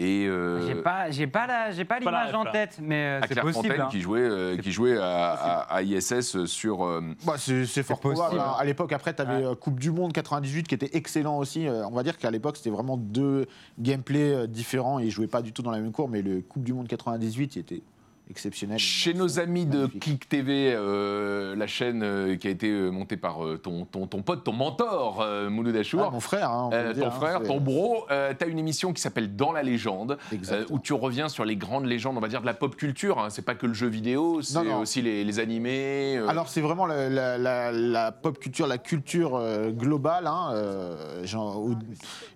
[0.00, 3.40] et euh, J'ai pas, j'ai pas la- j'ai pas l'image en tête, mais euh, c'est
[3.40, 3.50] possible.
[3.64, 3.88] Clairefontaine hein.
[3.90, 6.84] qui jouait, euh, qui jouait à, à- à ISS sur.
[6.84, 8.38] euh, Bah, c'est c'est fort possible.
[8.38, 8.54] hein.
[8.56, 9.56] À l'époque, après, tu avais Ouais.
[9.56, 11.66] Coupe du Monde 98 qui était excellent aussi.
[11.68, 13.46] On va dire qu'à l'époque, c'était vraiment deux
[13.80, 16.62] gameplays différents et ils jouaient pas du tout dans la même cour, mais le Coupe
[16.62, 17.82] du Monde 98, il était
[18.30, 18.78] exceptionnel.
[18.78, 19.86] Chez nos amis de.
[19.86, 24.06] Click TV, euh, la chaîne euh, qui a été euh, montée par euh, ton, ton,
[24.06, 26.04] ton pote, ton mentor, euh, Mouloud Achour.
[26.06, 28.14] Ah, mon frère, hein, on peut Euh, le dire, ton hein, frère, ton bro, tu
[28.14, 30.18] as une émission qui s'appelle Dans la légende,
[30.50, 33.18] euh, où tu reviens sur les grandes légendes, on va dire, de la pop culture.
[33.18, 33.30] hein.
[33.30, 36.16] C'est pas que le jeu vidéo, c'est aussi les, les animés.
[36.18, 36.28] euh.
[36.28, 40.26] Alors c'est vraiment la, la- la- la pop culture, la culture euh, globale.
[40.26, 41.74] hein, euh, au-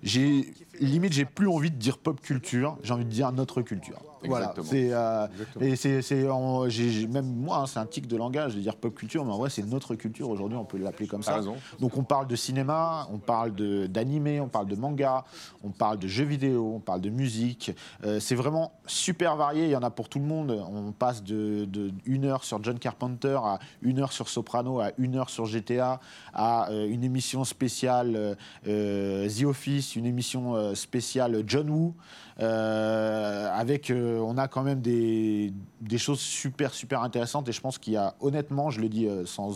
[0.02, 4.00] j'ai limite j'ai plus envie de dire pop culture, j'ai envie de dire notre culture.
[4.24, 4.66] Voilà, Exactement.
[4.70, 8.94] c'est euh, et c'est même moi hein, c'est un tic de langage de dire pop
[8.94, 11.36] culture, mais en vrai c'est notre culture aujourd'hui, on peut l'appeler comme ça.
[11.36, 11.56] raison.
[11.80, 13.52] Donc on parle de cinéma, on parle
[13.88, 15.24] d'animé, on parle de manga,
[15.64, 17.72] on parle de jeux vidéo, on parle de musique.
[18.04, 20.64] Euh, c'est vraiment super varié, il y en a pour tout le monde.
[20.70, 24.90] On passe de, de une heure sur John Carpenter à une heure sur Soprano, à
[24.98, 26.00] une heure sur GTA,
[26.32, 31.94] à euh, une émission spéciale The Office, une émission euh, spéciale John Woo.
[32.40, 37.60] Euh, avec, euh, on a quand même des, des choses super super intéressantes et je
[37.60, 39.52] pense qu'il y a honnêtement, je le dis euh, sans,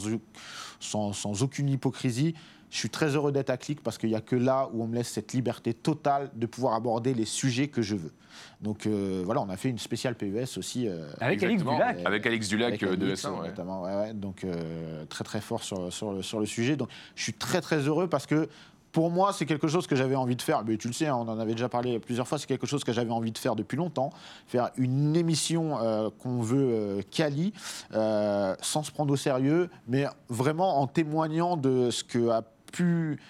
[0.79, 2.35] sans, sans aucune hypocrisie,
[2.71, 4.89] je suis très heureux d'être à Click parce qu'il n'y a que là où on
[4.89, 8.13] me laisse cette liberté totale de pouvoir aborder les sujets que je veux.
[8.61, 10.87] Donc euh, voilà, on a fait une spéciale PES aussi.
[10.87, 11.75] euh, Avec Exactement.
[11.77, 11.99] Dulac.
[12.05, 13.41] Avec Alex Dulac avec euh, de Alix, S1.
[13.41, 13.49] ouais.
[13.49, 14.15] notamment, ouais, ouais.
[14.15, 16.77] donc euh, très très fort sur, sur, le, sur le sujet.
[16.77, 18.49] Donc je suis très très heureux parce que
[18.97, 20.65] pour moi c'est quelque chose que j'avais envie de faire.
[20.65, 22.39] Mais tu le sais, hein, on en avait déjà parlé plusieurs fois.
[22.39, 24.09] C'est quelque chose que j'avais envie de faire depuis longtemps.
[24.47, 27.53] Faire une émission euh, qu'on veut euh, quali,
[27.93, 32.43] euh, sans se prendre au sérieux, mais vraiment en témoignant de ce que a
[32.73, 33.21] pu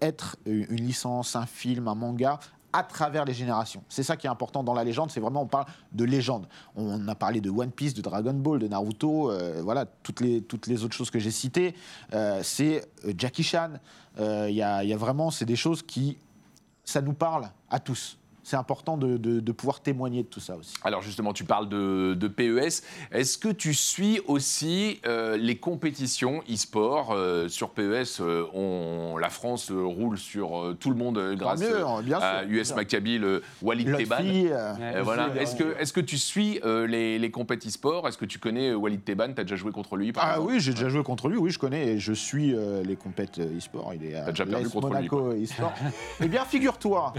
[0.00, 2.40] être une licence, un film, un manga
[2.72, 3.82] à travers les générations.
[3.88, 6.46] C'est ça qui est important dans la légende, c'est vraiment on parle de légende.
[6.76, 10.42] On a parlé de One Piece, de Dragon Ball, de Naruto, euh, voilà, toutes les,
[10.42, 11.74] toutes les autres choses que j'ai citées.
[12.14, 13.72] Euh, c'est euh, Jackie Chan.
[14.18, 16.18] Il y, y a vraiment, c'est des choses qui,
[16.84, 18.18] ça nous parle à tous.
[18.44, 20.74] C'est important de, de- de pouvoir témoigner de tout ça aussi.
[20.82, 22.82] Alors justement, tu parles de, de PES.
[23.12, 29.30] Est-ce que tu suis aussi euh, les compétitions e-sport euh, sur PES euh, on, La
[29.30, 32.74] France roule sur tout le monde grâce mieux, bien sûr, à US.
[32.74, 34.16] Maccabi, le Walid Teban.
[35.02, 35.28] voilà.
[35.36, 38.08] Est-ce que, est que tu suis les, les compétitions e-sport?
[38.08, 39.32] Est-ce que tu connais Walid Teban?
[39.34, 41.50] Tu as déjà joué contre lui par Ah oui, j'ai déjà joué contre lui, oui,
[41.50, 42.96] je connais, et je suis les
[43.38, 43.92] euh, e-sport.
[43.94, 45.72] Il est à déjà perdu contre Monaco e-sport.
[46.20, 47.12] eh bien, figure-toi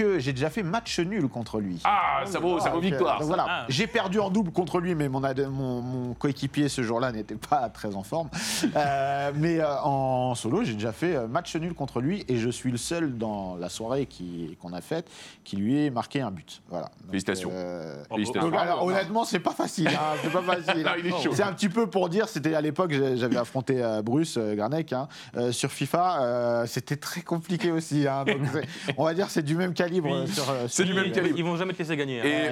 [0.00, 1.78] que j'ai déjà fait match nul contre lui.
[1.84, 3.18] Ah, ça vaut, ça vaut victoire.
[3.18, 3.66] donc voilà, Ah.
[3.68, 5.20] j'ai perdu en double contre lui, mais mon,
[5.50, 8.28] mon, mon coéquipier ce jour-là n'était pas très en forme.
[8.76, 12.48] Euh, mais euh, en solo, j'ai déjà fait euh, match nul contre lui et je
[12.50, 15.10] suis le seul dans la soirée qui- qu'on a faite
[15.44, 16.62] qui lui ait marqué un but.
[16.68, 16.86] Voilà.
[17.00, 17.50] Donc, Félicitations.
[17.52, 18.48] euh, Félicitations.
[18.50, 19.88] donc, alors, honnêtement, c'est pas facile.
[19.88, 20.86] hein, c'est pas facile.
[21.32, 25.08] C'est un petit peu pour dire, c'était à l'époque, j'avais affronté Bruce Garnec hein,
[25.50, 26.64] sur FIFA.
[26.66, 28.06] c'était très compliqué aussi.
[28.06, 28.38] hein, donc
[28.98, 29.89] on va dire c'est du même calibre.
[29.92, 30.12] Oui.
[30.12, 31.38] euh, sur, euh, C'est du même calibre.
[31.38, 32.20] Ils vont jamais te laisser gagner.
[32.24, 32.50] Et,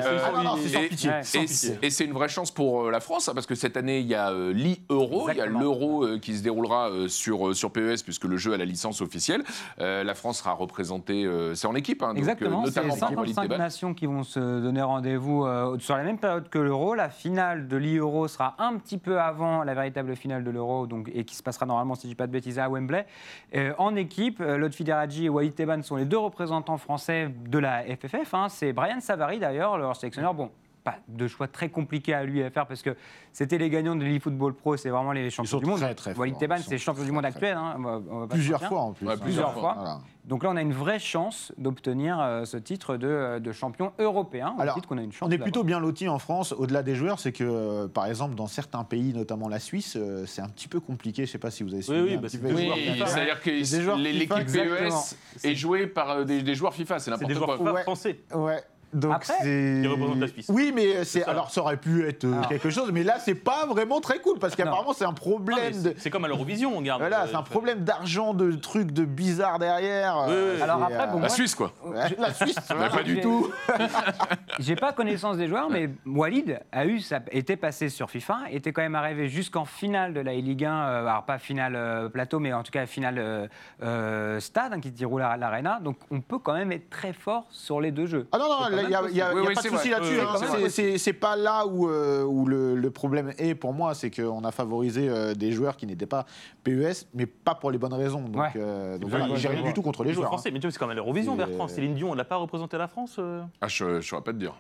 [1.90, 4.14] c'est une vraie chance pour euh, la France, hein, parce que cette année, il y
[4.14, 8.52] a l'e-euro, il y a l'euro qui se déroulera sur, sur PES, puisque le jeu
[8.52, 9.44] a la licence officielle.
[9.78, 13.42] La France sera représentée, c'est en équipe, hein, donc, Exactement, c'est notamment par Walid 55
[13.42, 13.58] Teban.
[13.58, 16.94] nations qui vont se donner rendez-vous euh, sur la même période que l'Euro.
[16.94, 21.10] La finale de l'e-Euro sera un petit peu avant la véritable finale de l'Euro donc,
[21.14, 23.06] et qui se passera normalement, si je ne dis pas de bêtises, à Wembley.
[23.54, 27.58] Euh, en équipe, euh, Lotfi Deradji et Walid Teban sont les deux représentants français de
[27.58, 28.34] la FFF.
[28.34, 28.48] hein.
[28.48, 30.34] C'est Brian Savary d'ailleurs, leur sélectionneur.
[30.34, 30.50] Bon,
[30.90, 32.96] pas de choix très compliqué à lui à faire parce que
[33.32, 35.78] c'était les gagnants de l'eFootball Pro, c'est vraiment les champions sont du monde.
[35.80, 36.38] très, très Walid.
[36.38, 37.56] Teban, c'est champion du monde actuel.
[37.56, 39.06] hein, on va- on va pas se Plusieurs fois en plus.
[39.06, 39.18] Ouais, hein.
[39.20, 39.74] plusieurs fois.
[39.76, 40.00] Voilà.
[40.24, 44.54] Donc là, on a une vraie chance d'obtenir euh, ce titre de, de champion européen.
[44.58, 46.94] Alors, titre qu'on a une chance On est plutôt bien lotis en France, au-delà des
[46.94, 50.48] joueurs, c'est que, euh, par exemple, dans certains pays, notamment la Suisse, euh, c'est un
[50.48, 51.24] petit peu compliqué.
[51.24, 52.70] Je ne sais pas si vous avez suivi oui, un bah, Oui,
[53.06, 53.50] c'est-à-dire que
[53.96, 54.28] l'équipe.
[54.52, 57.82] PES est jouée par euh, des, des joueurs FIFA, c'est n'importe des joueurs quoi.
[57.82, 58.20] Français.
[58.34, 58.62] Ouais.
[58.92, 59.78] Donc Après, c'est.
[59.82, 60.46] Qui représentent la Suisse.
[60.48, 61.30] Oui, mais c'est ça.
[61.30, 62.48] alors ça aurait pu être euh, Alors.
[62.48, 65.82] quelque chose, mais là c'est pas vraiment très cool parce qu'apparemment c'est un Non, problème
[65.82, 65.90] de.
[65.90, 67.00] c'est- C'est comme à l'Eurovision, on garde.
[67.00, 70.24] Voilà, euh, c'est un problème d'argent, de trucs, de bizarre derrière.
[70.26, 70.62] Oui, euh, oui.
[70.62, 71.72] Alors c'est, après, bon, La Suisse, quoi.
[72.18, 72.88] la Suisse, voilà.
[72.90, 73.50] pas du tout.
[74.58, 78.72] J'ai pas connaissance des joueurs, mais Walid a eu, sa- était passé sur FIFA, était
[78.72, 82.38] quand même arrivé jusqu'en finale de la Ligue 1, euh, alors pas finale euh, plateau,
[82.40, 83.46] mais en tout cas finale euh,
[83.82, 85.78] euh, stade, hein, qui se déroule à l'Arena.
[85.82, 88.26] Donc on peut quand même être très fort sur les deux jeux.
[88.32, 89.38] Ah non, non, C'est il n'y a, même y a- possible.
[89.38, 90.14] y a Oui, pas de c'est souci là-dessus.
[90.14, 90.68] Oui, hein.
[90.88, 94.44] oui, c'est pas là où, euh, où le, le problème est pour moi, c'est qu'on
[94.44, 96.24] a favorisé euh, des joueurs qui n'étaient pas
[96.64, 98.20] PES, mais pas pour les bonnes raisons.
[98.22, 98.50] Donc, Ouais.
[98.56, 100.26] euh, donc voilà, j'ai rien du tout contre les joueurs joueurs.
[100.26, 100.36] hein.
[100.38, 101.68] français, mais tu vois, c'est comme à l'Eurovision, Bertrand.
[101.68, 104.38] Céline Dion, elle n'a pas représenté la France euh Ah, je ne saurais pas te
[104.38, 104.54] dire.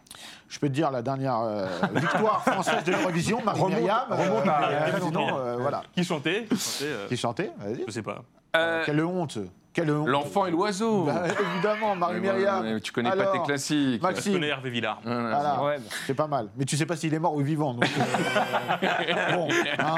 [0.48, 4.46] Je peux te dire la dernière euh, victoire française de l'Eurovision, Marie Remonte- Myriam, remonte
[4.48, 7.50] à- voilà, Qui chantait, qui chantait, qui chantait.
[7.58, 7.84] Vas-y.
[7.86, 8.22] Je sais pas.
[8.58, 9.38] Euh, Quelle honte,
[9.72, 10.08] quelle honte.
[10.08, 11.04] L'enfant et l'oiseau.
[11.04, 11.22] Bah,
[11.54, 12.80] évidemment, Marie Myriam.
[12.80, 14.00] tu connais pas tes classiques.
[14.00, 14.32] Je Maxime.
[14.34, 15.00] connais Hervé Villard.
[15.04, 15.20] Voilà.
[15.38, 15.62] Voilà.
[15.64, 15.88] Ouais, bon.
[16.06, 16.48] C'est pas mal.
[16.56, 17.74] Mais tu sais pas s'il est mort ou vivant.
[17.74, 19.48] Donc, euh, bon,
[19.78, 19.96] hein.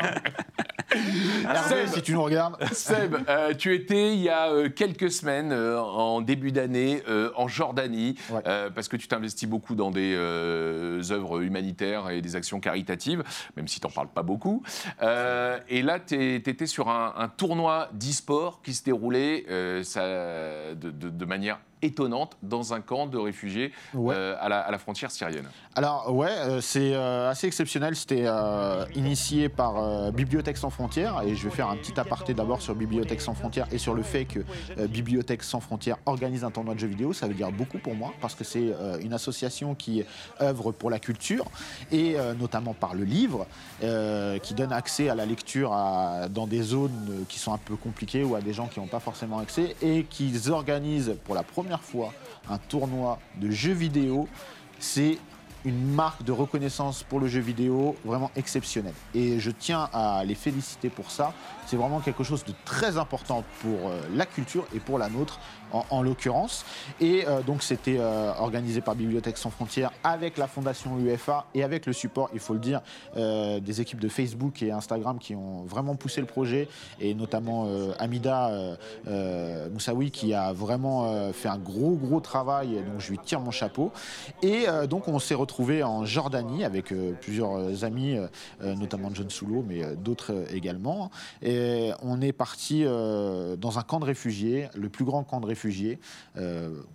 [0.93, 2.57] Hervé, si tu nous regardes.
[2.72, 7.03] Seb, euh, tu étais il y a euh, quelques semaines, euh, en début d'année,
[7.36, 8.43] en Jordanie, Ouais.
[8.74, 13.22] parce que tu t'investis beaucoup dans des œuvres humanitaires et des actions caritatives,
[13.57, 14.62] même si tu n'en parles pas beaucoup.
[15.03, 19.45] Et là, tu étais sur un, un tournoi d'e-sport qui se déroulait
[19.82, 20.03] ça,
[20.74, 24.14] de, de- de manière étonnante dans un camp de réfugiés Ouais.
[24.16, 25.47] euh, à, la, à la frontière syrienne.
[25.74, 27.97] Alors ouais, euh, c'est euh, assez exceptionnel.
[27.97, 28.26] C'était
[28.95, 33.20] initié par Bibliothèque sans frontières et je vais faire un petit aparté d'abord sur Bibliothèque
[33.20, 34.41] sans frontières et sur le fait que
[34.87, 37.12] Bibliothèque sans frontières organise un tournoi de jeux vidéo.
[37.12, 40.05] Ça veut dire beaucoup pour moi parce que c'est une association qui
[40.41, 41.45] œuvre pour la culture
[41.93, 43.47] et notamment par le livre
[44.43, 48.24] qui donne accès à la lecture à- dans des zones qui sont un peu compliquées
[48.24, 51.70] ou à des gens qui n'ont pas forcément accès et qu'ils organisent pour la première
[51.79, 52.12] fois
[52.49, 54.29] un tournoi de jeux vidéo.
[54.79, 55.18] C'est
[55.64, 58.94] une marque de reconnaissance pour le jeu vidéo vraiment exceptionnelle.
[59.14, 61.34] Et je tiens à les féliciter pour ça.
[61.66, 65.38] C'est vraiment quelque chose de très important pour euh, la culture et pour la nôtre
[65.72, 66.64] en, en l'occurrence.
[67.00, 71.62] Et euh, donc c'était euh, organisé par Bibliothèque sans frontières avec la fondation UFA et
[71.62, 72.80] avec le support, il faut le dire,
[73.14, 76.68] des équipes de Facebook et Instagram qui ont vraiment poussé le projet
[77.00, 78.76] et notamment Amida
[79.72, 83.92] Moussaoui qui a vraiment fait un gros gros travail donc je lui tire mon chapeau.
[84.42, 85.49] Et donc on s'est retrouvé
[85.82, 91.11] en Jordanie avec euh, plusieurs euh, amis, euh, notamment John Soulo, mais d'autres également.
[91.42, 95.98] Et on est parti dans un camp de réfugiés, le plus grand camp de réfugiés,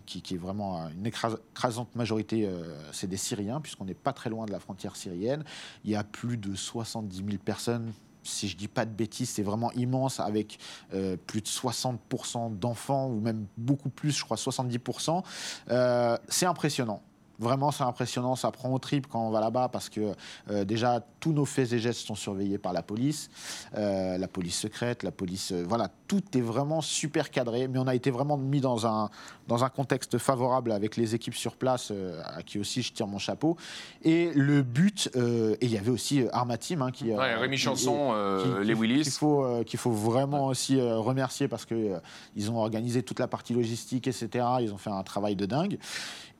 [0.05, 2.49] qui, est vraiment une écrasante majorité,
[2.91, 5.43] c'est des Syriens, puisqu'on n'est pas très loin de la frontière syrienne.
[5.83, 7.91] Il y a plus de 70 000 personnes
[8.23, 10.57] si je dis pas de bêtises, c'est vraiment immense avec
[10.89, 15.23] plus de 60% d'enfants ou même beaucoup plus, je crois 70%.
[15.69, 17.01] Euh, c'est impressionnant.
[17.39, 18.35] Vraiment, c'est impressionnant.
[18.35, 20.13] Ça prend au trip quand on va là-bas parce que
[20.49, 23.29] euh, déjà, tous nos faits et gestes sont surveillés par la police,
[23.75, 25.51] euh, la police secrète, la police.
[25.51, 27.67] euh, voilà, tout est vraiment super cadré.
[27.67, 29.09] Mais on a été vraiment mis dans un,
[29.47, 33.07] dans un contexte favorable avec les équipes sur place, euh, à qui aussi je tire
[33.07, 33.57] mon chapeau.
[34.03, 37.11] Et le but, euh, et il y avait aussi euh, Arma Team hein, qui.
[37.11, 39.03] Ouais, Rémi Chanson, qui- les Willis.
[39.03, 41.99] Qu'il faut, qu'il faut vraiment aussi remercier parce qu'ils
[42.35, 44.45] ils ont organisé toute la partie logistique, etc.
[44.61, 45.77] Ils ont fait un travail de dingue.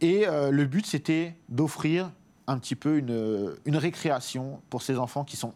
[0.01, 2.12] Et le but, c'était d'offrir
[2.47, 5.53] un petit peu une, une récréation pour ces enfants qui sont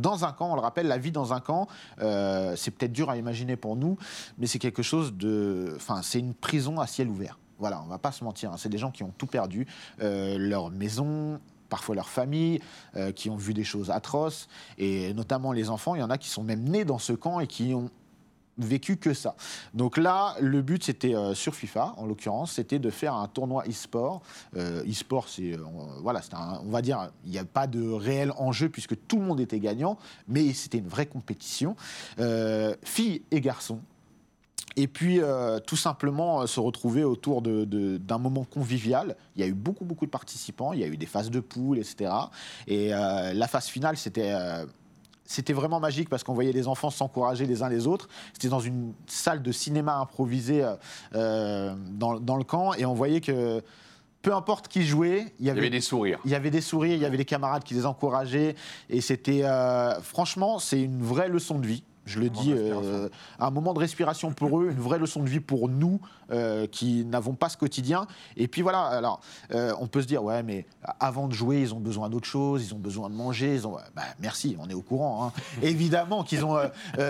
[0.00, 1.68] dans un camp, on le rappelle, la vie dans un camp,
[2.00, 3.96] euh, c'est peut-être dur à imaginer pour nous,
[4.38, 5.72] mais c'est quelque chose de...
[5.76, 7.38] Enfin, c'est une prison à ciel ouvert.
[7.58, 8.56] Voilà, on va pas se mentir, hein.
[8.58, 9.66] c'est des gens qui ont tout perdu,
[10.02, 12.60] euh, leur maison, parfois leur famille,
[12.96, 16.18] euh, qui ont vu des choses atroces, et notamment les enfants, il y en a
[16.18, 17.90] qui sont même nés dans ce camp et qui ont
[18.58, 19.34] vécu que ça.
[19.74, 23.64] Donc là, le but, c'était euh, sur FIFA, en l'occurrence, c'était de faire un tournoi
[23.68, 24.22] e-sport.
[24.56, 25.58] Euh, e-sport, c'est, euh,
[26.02, 29.16] voilà, c'est un- on va dire, il n'y a pas de réel enjeu puisque tout
[29.18, 29.98] le monde était gagnant,
[30.28, 31.74] mais c'était une vraie compétition.
[32.18, 33.80] Euh, filles et garçons.
[34.76, 35.20] Et puis,
[35.68, 39.14] tout simplement, se retrouver autour de- de- d'un moment convivial.
[39.36, 40.72] Il y a eu beaucoup, beaucoup de participants.
[40.72, 42.10] Il y a eu des phases de poule, etc.
[42.66, 44.32] Et la phase finale, c'était
[45.24, 48.08] c'était vraiment magique parce qu'on voyait les enfants s'encourager les uns les autres.
[48.32, 50.74] C'était dans une salle de cinéma improvisée euh,
[51.14, 53.62] euh, dans, dans le camp et on voyait que
[54.22, 56.18] peu importe qui jouait, il y Il y avait, avait des sourires.
[56.24, 58.54] il y avait des sourires, il y avait des camarades qui les encourageaient.
[58.88, 59.44] Et c'était.
[59.44, 61.84] euh, franchement, c'est une vraie leçon de vie.
[62.06, 65.40] Je le dis, euh, un moment de respiration pour eux, une vraie leçon de vie
[65.40, 66.00] pour nous
[66.30, 68.06] euh, qui n'avons pas ce quotidien.
[68.36, 69.20] Et puis voilà, alors
[69.52, 70.66] euh, on peut se dire, ouais, mais
[71.00, 73.54] avant de jouer, ils ont besoin d'autre chose, ils ont besoin de manger.
[73.54, 73.76] Ils ont...
[73.96, 75.26] Bah, merci, on est au courant.
[75.26, 75.32] hein.
[75.62, 76.58] Évidemment qu'ils ont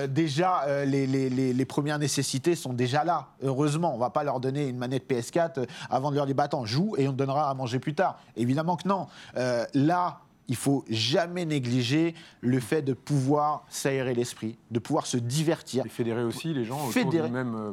[0.09, 3.28] déjà, les, les- les- les premières nécessités sont déjà là.
[3.42, 6.45] Heureusement, on va pas leur donner une manette PS4 euh, avant de leur dire, bah
[6.45, 8.18] attends, joue et on te donnera à manger plus tard.
[8.36, 9.07] Évidemment que non.
[9.74, 15.86] Là, il faut jamais négliger le fait de pouvoir s'aérer l'esprit, de pouvoir se divertir.
[15.86, 17.72] Et fédérer aussi les gens autour du même euh,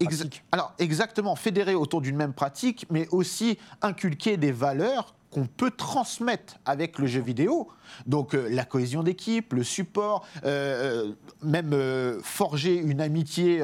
[0.00, 0.44] Exa- pratique.
[0.52, 6.56] Alors exactement, fédérer autour d'une même pratique, mais aussi inculquer des valeurs qu'on peut transmettre
[6.64, 7.68] avec le jeu vidéo.
[8.06, 11.12] Donc euh, la cohésion d'équipe, le support, euh,
[11.42, 13.62] même euh, forger une amitié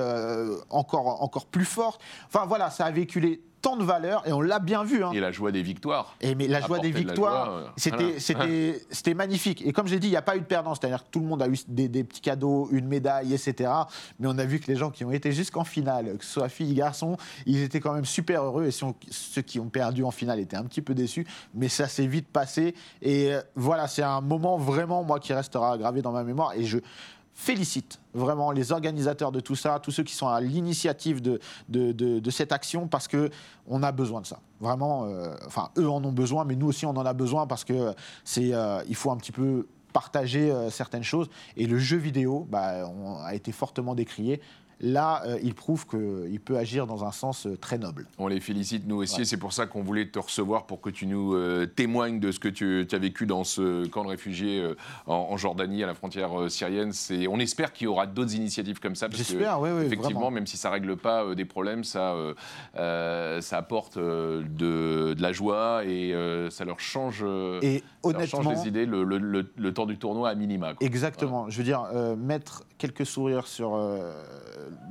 [0.70, 2.00] encore, encore plus forte.
[2.28, 5.02] Enfin voilà, ça a véhiculé tant de valeurs et on l'a bien vu.
[5.02, 5.10] hein.
[5.12, 6.14] Et la joie des victoires.
[6.20, 8.74] Et mais la joie des victoires, euh, c'était, voilà.
[8.90, 9.66] c'était, magnifique.
[9.66, 10.76] Et comme j'ai dit, il n'y a pas eu de perdant.
[10.76, 13.70] C'est-à-dire que tout le monde a eu des, des petits cadeaux, une médaille, etc.
[14.20, 16.48] Mais on a vu que les gens qui ont été jusqu'en finale, que ce soit
[16.48, 18.66] filles, garçons, ils étaient quand même super heureux.
[18.66, 21.26] Et ceux qui ont perdu en finale étaient un petit peu déçus.
[21.52, 22.72] Mais ça s'est vite passé.
[23.02, 26.52] Et euh, voilà, c'est un moment vraiment, moi, qui restera gravé dans ma mémoire.
[26.54, 26.78] Et je
[27.36, 32.50] félicite vraiment les organisateurs de tout ça, tous ceux qui sont à l'initiative de, cette
[32.50, 33.30] action, parce que
[33.68, 34.40] on a besoin de ça.
[34.58, 37.62] Vraiment, euh, enfin, eux en ont besoin, mais nous aussi, on en a besoin parce
[37.62, 37.92] que
[38.38, 41.28] euh, il faut un petit peu partager euh, certaines choses.
[41.58, 42.90] Et le jeu vidéo bah,
[43.22, 44.40] a été fortement décrié.
[44.80, 48.06] Là, euh, il prouve qu'il peut agir dans un sens euh, très noble.
[48.18, 49.22] On les félicite nous aussi, Ouais.
[49.22, 52.30] et c'est pour ça qu'on voulait te recevoir pour que tu nous euh, témoignes de
[52.30, 54.62] ce que tu, tu as vécu dans ce camp de réfugiés
[55.06, 56.92] en, en Jordanie, à la frontière syrienne.
[57.30, 59.08] On espère qu'il y aura d'autres initiatives comme ça.
[59.08, 60.30] parce que, J'espère, oui, oui, Effectivement, vraiment.
[60.30, 62.14] même si ça règle pas des problèmes, ça,
[62.74, 64.42] ça apporte de,
[65.14, 66.14] de la joie et
[66.50, 67.24] ça leur change,
[67.62, 70.34] Et ça leur change honnêtement, les idées le, le- le- le temps du tournoi à
[70.34, 70.74] minima.
[70.74, 70.86] quoi.
[70.86, 71.48] Exactement.
[71.48, 71.86] Je veux dire,
[72.18, 73.74] mettre quelques sourires sur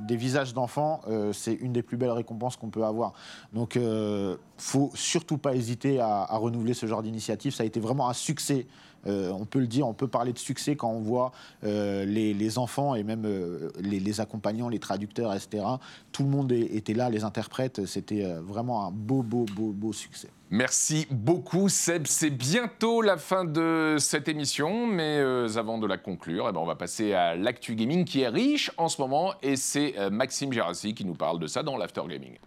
[0.00, 3.12] des visages d'enfants, euh, c'est une des plus belles récompenses qu'on peut avoir.
[3.52, 7.54] Donc, euh, faut surtout pas hésiter à, renouveler ce genre d'initiative.
[7.54, 8.66] Ça a été vraiment un succès.
[9.06, 11.32] Euh, on peut le dire, on peut parler de succès quand on voit
[11.64, 15.64] euh, les, enfants et même euh, les, les accompagnants, les traducteurs, etc.
[16.12, 17.86] Tout le monde était là, les interprètes.
[17.86, 20.28] C'était euh, vraiment un beau, beau, beau, beau succès.
[20.50, 22.06] Merci beaucoup Seb.
[22.06, 26.60] C'est bientôt la fin de cette émission, mais euh, avant de la conclure, eh ben,
[26.60, 30.08] on va passer à l'actu gaming qui est riche en ce moment et c'est euh,
[30.08, 32.38] Maxime Gérassi qui nous parle de ça dans l'After Gaming.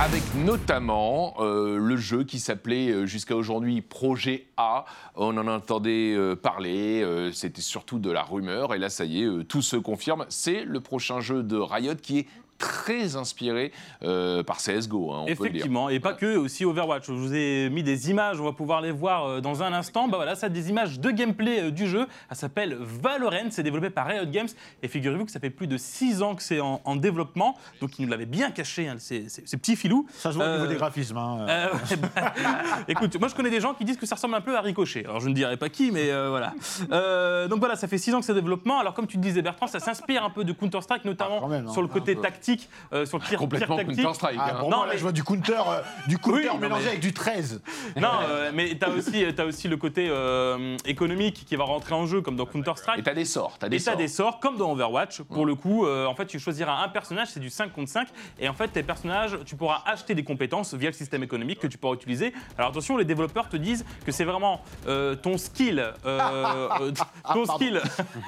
[0.00, 4.84] Avec notamment euh, le jeu qui s'appelait jusqu'à aujourd'hui Projet A.
[5.14, 9.62] On en entendait parler, c'était surtout de la rumeur, et là ça y est, tout
[9.62, 10.26] se confirme.
[10.28, 12.26] C'est le prochain jeu de Riot qui est
[12.60, 13.72] très inspiré
[14.04, 15.46] euh, par CSGO, hein, on peut le dire.
[15.46, 17.06] Effectivement, et pas que, aussi Overwatch.
[17.06, 20.06] Je vous ai mis des images, on va pouvoir les voir euh, dans un instant.
[20.08, 22.06] Bah voilà, ça a des images de gameplay euh, du jeu.
[22.28, 24.48] Ça s'appelle Valorant, c'est développé par Riot Games.
[24.82, 27.56] Et figurez-vous que ça fait plus de 6 ans que c'est en, en développement.
[27.80, 30.06] Donc ils nous l'avaient bien caché, hein, ces, ces- ces petits filous.
[30.12, 31.16] Ça se voit au niveau des graphismes.
[31.16, 31.46] hein.
[31.48, 32.32] Euh, ouais, bah,
[32.88, 35.04] écoute, moi je connais des gens qui disent que ça ressemble un peu à Ricochet.
[35.06, 36.52] Alors je ne dirai pas qui, mais euh, voilà.
[36.92, 38.78] Euh, donc voilà, ça fait 6 ans que c'est développement.
[38.80, 41.66] Alors comme tu le disais Bertrand, ça s'inspire un peu de Counter-Strike, notamment Ah, même,
[41.66, 41.72] hein.
[41.72, 42.22] sur le côté Un peu.
[42.50, 43.96] Tactique, euh, sur le tir, tir Complètement tactique.
[43.96, 44.38] Counter-Strike.
[44.40, 44.58] Ah, hein.
[44.62, 47.00] Non, moi, là, mais- je vois du counter, euh, du counter Oui, mélangé mais- avec
[47.00, 47.62] du 13.
[47.96, 51.94] Non, euh, mais tu as aussi, t'as aussi le côté euh, économique qui va rentrer
[51.94, 53.04] en jeu, comme dans Et Counter-Strike.
[53.04, 55.22] t'as des sorts, t'as des Et t'as des sorts, comme dans Overwatch.
[55.22, 58.08] Pour le coup, euh, en fait, tu choisiras un personnage, c'est du 5 contre 5.
[58.38, 61.66] Et en fait, tes personnages, tu pourras acheter des compétences via le système économique que
[61.66, 62.32] tu pourras utiliser.
[62.58, 65.80] Alors attention, les développeurs te disent que c'est vraiment euh, ton skill.
[65.80, 67.44] euh, euh, ton pardon.
[67.56, 67.80] skill.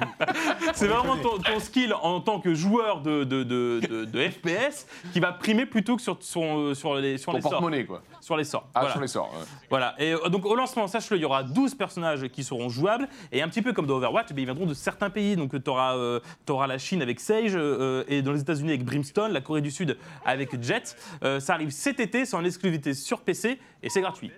[0.75, 4.87] c'est vraiment ton, ton skill en tant que joueur de, de, de, de- de FPS
[5.13, 7.51] qui va primer plutôt que sur, sur, sur les, sur Ton les sorts.
[7.53, 8.03] porte-monnaie, quoi.
[8.21, 8.69] Sur les sorts.
[8.75, 8.93] Ah, Voilà.
[8.93, 9.33] sur les sorts.
[9.33, 9.45] ouais.
[9.71, 13.09] Voilà, et euh, donc au lancement, sache-le, il y aura 12 personnages qui seront jouables,
[13.33, 15.35] et un petit peu comme dans Overwatch, eh bien, ils viendront de certains pays.
[15.37, 19.41] Donc tu auras, la Chine avec Sage, euh, et dans les États-Unis avec Brimstone, la
[19.41, 20.97] Corée du Sud avec Jet.
[21.25, 24.31] Euh, ça arrive cet été, c'est en exclusivité sur PC, et c'est gratuit.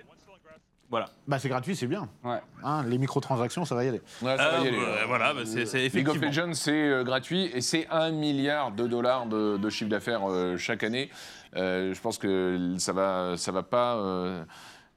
[0.94, 1.06] Voilà.
[1.26, 2.08] Bah, c'est gratuit, c'est bien.
[2.22, 2.38] Ouais.
[2.62, 4.00] Hein, les microtransactions, ça va y aller.
[4.22, 6.20] Ouais, ça va y Euh, aller, voilà, bah, c'est c'est League of.
[6.20, 10.56] Legends, c'est euh, gratuit et c'est 1 milliard de dollars de, de chiffre d'affaires euh,
[10.56, 11.10] chaque année.
[11.56, 13.96] Euh, je pense que ça va, ça va pas.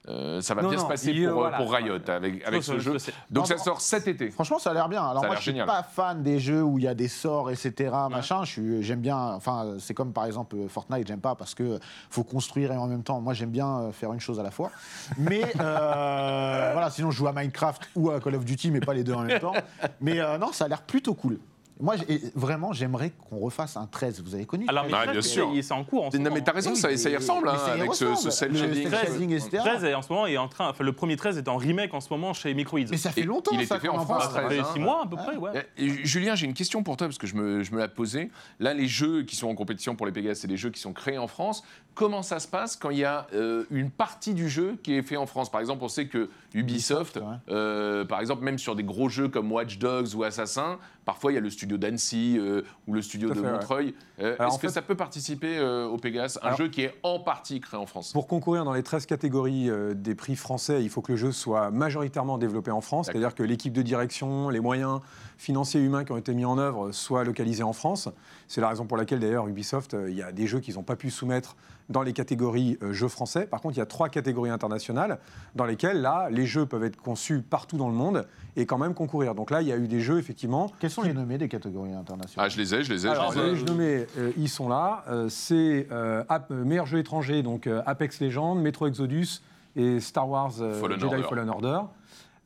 [0.09, 1.57] Euh, euh, ça va Non, bien non, se passer pour, voilà.
[1.57, 2.93] pour Riot avec, avec ce jeu.
[3.29, 4.31] Donc Non, ça sort cet été.
[4.31, 5.01] Franchement, ça a l'air bien.
[5.03, 5.67] Alors Ça a moi, l'air je suis génial.
[5.67, 7.91] pas fan des jeux où il y a des sorts, etc.
[8.09, 8.43] Machin.
[8.79, 9.17] J'aime bien.
[9.17, 11.07] Enfin, c'est comme par exemple euh, Fortnite.
[11.07, 11.79] J'aime pas parce que
[12.09, 14.51] faut construire et en même temps, moi, j'aime bien euh, faire une chose à la
[14.51, 14.71] fois.
[15.17, 18.93] Mais euh, voilà, sinon, je joue à Minecraft ou à Call of Duty, mais pas
[18.93, 19.53] les deux en même temps.
[20.01, 21.39] Mais euh, non, ça a l'air plutôt cool.
[21.79, 21.95] Moi,
[22.35, 24.21] vraiment, j'aimerais qu'on refasse un 13.
[24.23, 25.51] Vous avez connu Alors, Ah, mais bien c'est- sûr.
[25.61, 27.79] c'est en cours Non, mais t'as raison, Oui, ça, ça y ressemble hein, ça y
[27.81, 28.31] avec ce, ressemble.
[28.31, 28.89] ce cel Le shading.
[28.89, 29.57] cel shading, etc.
[29.59, 30.69] 13 est en ce moment est en train.
[30.69, 32.79] Enfin, le premier 13 est en remake en ce moment chez Microids.
[32.89, 34.23] Mais ça fait longtemps il était fait en France.
[34.33, 34.67] Ça fait hein.
[34.73, 35.67] 6 mois à peu près, ouais.
[35.77, 38.29] Et Julien, j'ai une question pour toi parce que je me, je me la posais.
[38.59, 40.93] Là, les jeux qui sont en compétition pour les Pégases, c'est des jeux qui sont
[40.93, 41.63] créés en France.
[41.93, 45.01] Comment ça se passe quand il y a euh, une partie du jeu qui est
[45.01, 45.51] fait en France?
[45.51, 47.23] Par exemple, on sait que Ubisoft, Ubisoft, ouais.
[47.49, 50.77] euh, par exemple, même sur des gros jeux comme Watch Dogs ou Assassin,
[51.07, 53.51] parfois il y a le studio d'Annecy euh, ou le studio de fait, ouais.
[53.53, 53.95] Montreuil.
[54.19, 56.93] Euh, Est-ce que fait- ça peut participer euh, au Pégase Un Alors- jeu qui est
[57.01, 58.11] en partie créé en France?
[58.11, 61.71] Pour concourir dans les 13 catégories des prix français, il faut que le jeu soit
[61.71, 64.99] majoritairement développé en France, c'est-à-dire que l'équipe de direction, les moyens
[65.37, 68.09] financiers et humains qui ont été mis en œuvre soient localisés en France.
[68.47, 70.83] C'est la raison pour laquelle d'ailleurs Ubisoft, euh, il y a des jeux qu'ils n'ont
[70.83, 71.55] pas pu soumettre
[71.89, 73.45] dans les catégories euh, jeux français.
[73.47, 75.19] Par contre, il y a trois catégories internationales
[75.55, 78.27] dans lesquelles là, les jeux peuvent être conçus partout dans le monde
[78.57, 79.35] et quand même concourir.
[79.35, 81.93] Donc là, il y a eu des jeux effectivement Quels sont les nommés des catégories
[81.93, 82.47] internationales?
[82.47, 83.09] Ah, je les ai, je les ai.
[83.09, 83.55] alors, je les ai.
[83.55, 85.05] les nommés, euh, ils sont là.
[85.07, 89.41] Euh, c'est euh, euh, meilleur jeu étranger, donc euh, Apex Legends, Metro Exodus
[89.75, 91.27] et Star Wars euh, Fallen Jedi Order.
[91.29, 91.79] Fallen Order.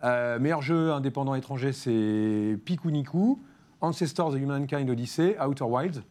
[0.04, 3.40] Euh, meilleur jeu indépendant étranger, c'est Pikuniku,
[3.82, 6.02] Ancestors of Humankind Odyssey, Outer Wilds.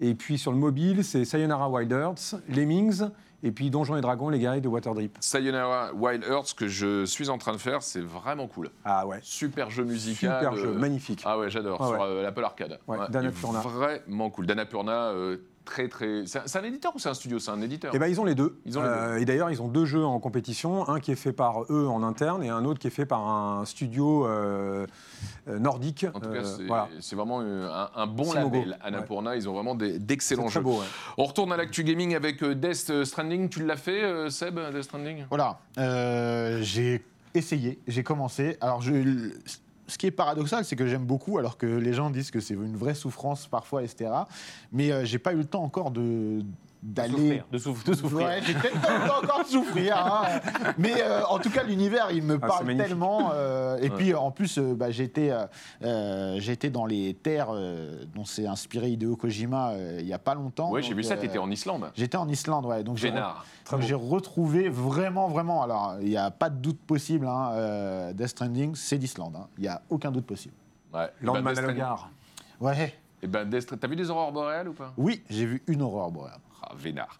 [0.00, 3.02] Et puis sur le mobile, c'est Sayonara Wild Hearts, Lemmings,
[3.42, 5.16] et puis Donjons et Dragons, les guerriers de Waterdrip.
[5.20, 8.70] Sayonara Wild Earth, que je suis en train de faire, c'est vraiment cool.
[8.84, 10.38] Ah ouais, Super jeu musical.
[10.38, 11.22] super jeu, euh, magnifique.
[11.24, 12.78] Ah ouais, j'adore, Ah sur euh, l'Apple Arcade.
[12.86, 12.98] Ouais.
[13.08, 14.46] Vraiment cool.
[14.46, 16.24] D'Annapurna, euh, très très.
[16.26, 17.38] C'est un, éditeur ou c'est un studio?
[17.38, 17.92] C'est un éditeur.
[17.94, 18.58] Eh ben, ils ont les deux.
[18.64, 21.16] Ils ont les Euh, et d'ailleurs, ils ont deux jeux en compétition, un qui est
[21.16, 24.86] fait par eux en interne et un autre qui est fait par un studio euh,
[25.48, 26.06] euh, nordique.
[26.12, 26.88] en tout cas, Euh, c'est voilà.
[27.12, 28.78] vraiment un, un bon label.
[28.82, 30.60] Annapurna, ils ont vraiment d'excellents jeux.
[30.60, 30.78] beau.
[30.80, 30.86] ouais.
[31.18, 33.48] On retourne à l'actu gaming avec Death Stranding.
[33.50, 35.24] Tu l'as fait, Seb, Death Stranding?
[35.28, 37.04] Voilà, euh, j'ai
[37.34, 38.56] essayé, j'ai commencé.
[38.60, 39.32] Alors, je,
[39.88, 42.54] ce qui est paradoxal, c'est que j'aime beaucoup, alors que les gens disent que c'est
[42.54, 44.10] une vraie souffrance parfois, etc.
[44.70, 46.42] Mais euh, j'ai pas eu le temps encore de
[46.82, 47.12] d'aller.
[47.12, 48.26] Souffrir, de, souff- de souffrir.
[48.26, 49.96] Ouais, j'ai peut-être pas le temps encore de souffrir.
[49.96, 50.40] hein.
[50.78, 53.30] Mais euh, en tout cas, l'univers, il me Ah, parle tellement.
[53.34, 53.96] euh, et Ouais.
[53.96, 59.16] puis, en plus, euh, bah, j'ai été dans les terres euh, dont s'est inspiré Hideo
[59.16, 60.70] Kojima euh, il y a pas longtemps.
[60.70, 61.90] Ouais, j'ai vu ça, euh, t'étais en Islande.
[61.94, 62.82] J'étais en Islande, ouais.
[62.84, 63.44] Donc j'ai Vénard.
[63.70, 65.62] donc j'ai retrouvé vraiment, vraiment.
[65.62, 67.26] Alors, il n'y a pas de doute possible.
[67.26, 69.36] Hein, euh, Death Stranding, c'est l'Islande.
[69.36, 69.46] hein.
[69.58, 70.54] Il n'y a aucun doute possible.
[70.94, 71.10] Ouais.
[71.22, 72.10] Land Eh ben, Stranding- Malogar.
[72.60, 72.94] Ouais.
[73.22, 73.48] eh ben,
[73.80, 74.92] T'as vu des aurores boréales ou pas?
[74.96, 76.38] Oui, j'ai vu une aurore boréale.
[76.70, 77.16] Ah, vénard.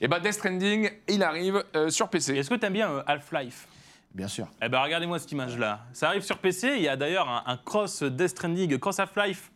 [0.00, 2.36] Et ben, Death Stranding, il arrive euh, sur PC.
[2.36, 3.66] Est-ce que t'aimes bien euh, Half-Life?
[4.14, 4.48] Bien sûr.
[4.60, 5.86] Eh ben regardez-moi cette image-là.
[5.92, 6.74] Ça arrive sur PC.
[6.76, 9.50] Il y a d'ailleurs un, un cross Death Stranding, cross Half-Life.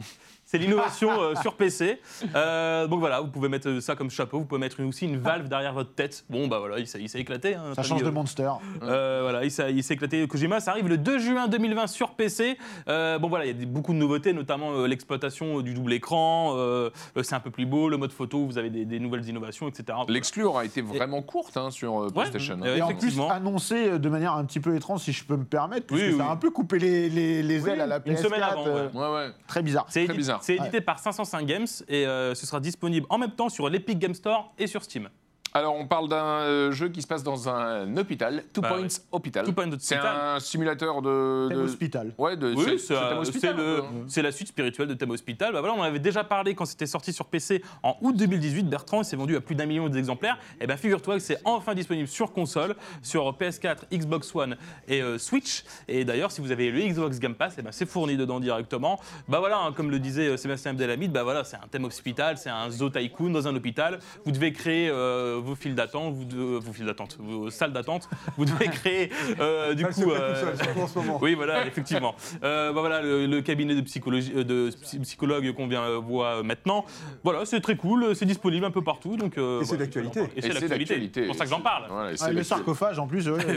[0.55, 2.01] C'est l'innovation euh, sur PC.
[2.37, 4.39] Euh, donc voilà, vous pouvez mettre ça comme chapeau.
[4.39, 6.25] Vous pouvez mettre une- aussi une valve derrière votre tête.
[6.31, 7.57] Bon bah voilà, il s'est il s'est éclaté.
[7.57, 8.51] hein, Ça notre change ami, de euh, monster.
[8.85, 10.61] Euh, voilà, il s'est il s'est éclaté Kojima.
[10.61, 12.57] Ça arrive le 2 juin 2020 sur PC.
[12.87, 15.75] Euh, bon voilà, il y a des- beaucoup de nouveautés, notamment euh, l'exploitation euh, du
[15.75, 16.53] double écran.
[16.57, 18.47] euh, euh, c'est un peu plus beau, le mode photo.
[18.47, 19.85] Vous avez des, des nouvelles innovations, etc.
[19.89, 20.05] Voilà.
[20.13, 22.61] L'exclu aura été vraiment courte hein, sur euh, PlayStation.
[22.63, 23.29] Euh, Et en plus, effectivement.
[23.29, 26.11] annoncé euh, de manière un petit peu étrange, si je peux me permettre, puisque Oui,
[26.13, 26.29] ça oui.
[26.29, 28.23] a un peu coupé les, les, les Oui, ailes à la une PS4.
[28.23, 29.01] semaine avant, euh, ouais.
[29.01, 29.31] Ouais, ouais.
[29.49, 29.87] Très bizarre.
[29.89, 30.39] C'est Très bizarre.
[30.45, 33.99] C'est édité par 505 Games et euh, ce sera disponible en même temps sur l'Epic
[33.99, 35.09] Game Store et sur Steam.
[35.57, 38.81] Alors, on parle d'un euh, jeu qui se passe dans un hôpital, Two Bah Points
[38.81, 38.89] ouais.
[39.13, 39.45] Hospital.
[39.45, 40.17] Two Point C'est Hospital.
[40.37, 41.47] un simulateur de.
[41.49, 42.13] Thème de- hospital.
[42.19, 42.55] Ouais, de.
[42.57, 45.53] Oui, c'est- euh, la suite spirituelle de Thème Hospital.
[45.53, 48.69] Bah voilà, on en avait déjà parlé quand c'était sorti sur PC en août 2018.
[48.69, 50.39] Bertrand, il s'est vendu à plus d'un million d'exemplaires.
[50.61, 54.57] Et bien, figure-toi que c'est enfin disponible sur console, sur PS4, Xbox One
[54.89, 55.63] et euh, Switch.
[55.87, 58.99] Et d'ailleurs, si vous avez le Xbox Game Pass, et ben c'est fourni dedans directement.
[59.29, 62.39] Bah voilà, hein, comme le disait euh, Sébastien Abdelhamid, bah voilà, c'est un thème hospital,
[62.39, 64.01] c'est un zoo tycoon dans un hôpital.
[64.25, 68.09] Vous devez créer euh, vos files d'attente, vous de- vos files d'attente, vos salles d'attente.
[68.37, 70.03] Vous devez créer euh, du se coup.
[70.05, 71.19] tout euh, seul, surtout en ce moment.
[71.23, 72.15] oui, voilà, effectivement.
[72.43, 76.85] Euh, bah voilà, le, le cabinet de, psychologie, de psy- psychologue qu'on vient voir maintenant.
[77.23, 79.17] Voilà, c'est très cool, c'est disponible un peu partout.
[79.17, 80.21] Donc, euh, Et c'est d'actualité.
[80.37, 81.21] Et c'est l'actualité.
[81.23, 81.85] C'est pour ça que j'en parle.
[81.89, 83.29] Voilà, Ah, le sarcophage, en plus.
[83.29, 83.45] ouais,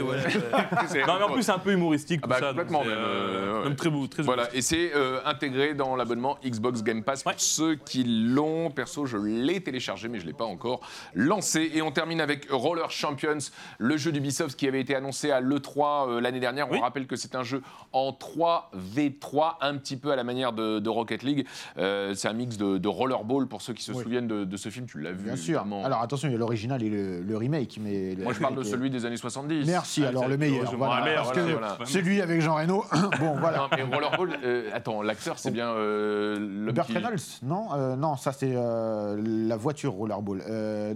[1.06, 2.20] non, mais en plus, c'est un peu humoristique.
[2.22, 3.64] Ah tout bah, ça, complètement, même, euh, ouais.
[3.68, 7.30] même très beau, très Voilà, et c'est euh, intégré dans l'abonnement Xbox Game Pass pour
[7.32, 7.34] Ouais.
[7.38, 8.70] ceux qui l'ont.
[8.70, 10.80] Perso, je l'ai téléchargé, mais je ne l'ai pas encore
[11.14, 11.70] lancé.
[11.78, 13.38] Et on termine avec Roller Champions,
[13.78, 16.68] le jeu d'Ubisoft qui avait été annoncé à l'E3 euh, l'année dernière.
[16.68, 16.78] Oui.
[16.78, 17.62] On rappelle que c'est un jeu
[17.92, 21.46] en 3v3, un petit peu à la manière de, de Rocket League.
[21.76, 24.02] Euh, c'est un mix de, de rollerball pour ceux qui se Oui.
[24.02, 24.86] souviennent de, de ce film.
[24.86, 25.64] Tu l'as vu Bien sûr.
[25.84, 27.78] Alors attention, il y a l'original et le, le remake.
[27.80, 29.64] Mais Moi, je parle de celui des années 70.
[29.68, 30.74] Merci, Ah, alors le meilleur.
[30.74, 31.76] Voilà, le meilleur, parce voilà, que voilà.
[31.84, 32.84] celui avec Jean Reno,
[33.20, 33.58] bon voilà.
[33.58, 38.32] Non, mais Rollerball, euh, attends, l'acteur, c'est bien euh, Burt qui- Reynolds Non, non, ça
[38.32, 40.42] c'est la voiture Rollerball.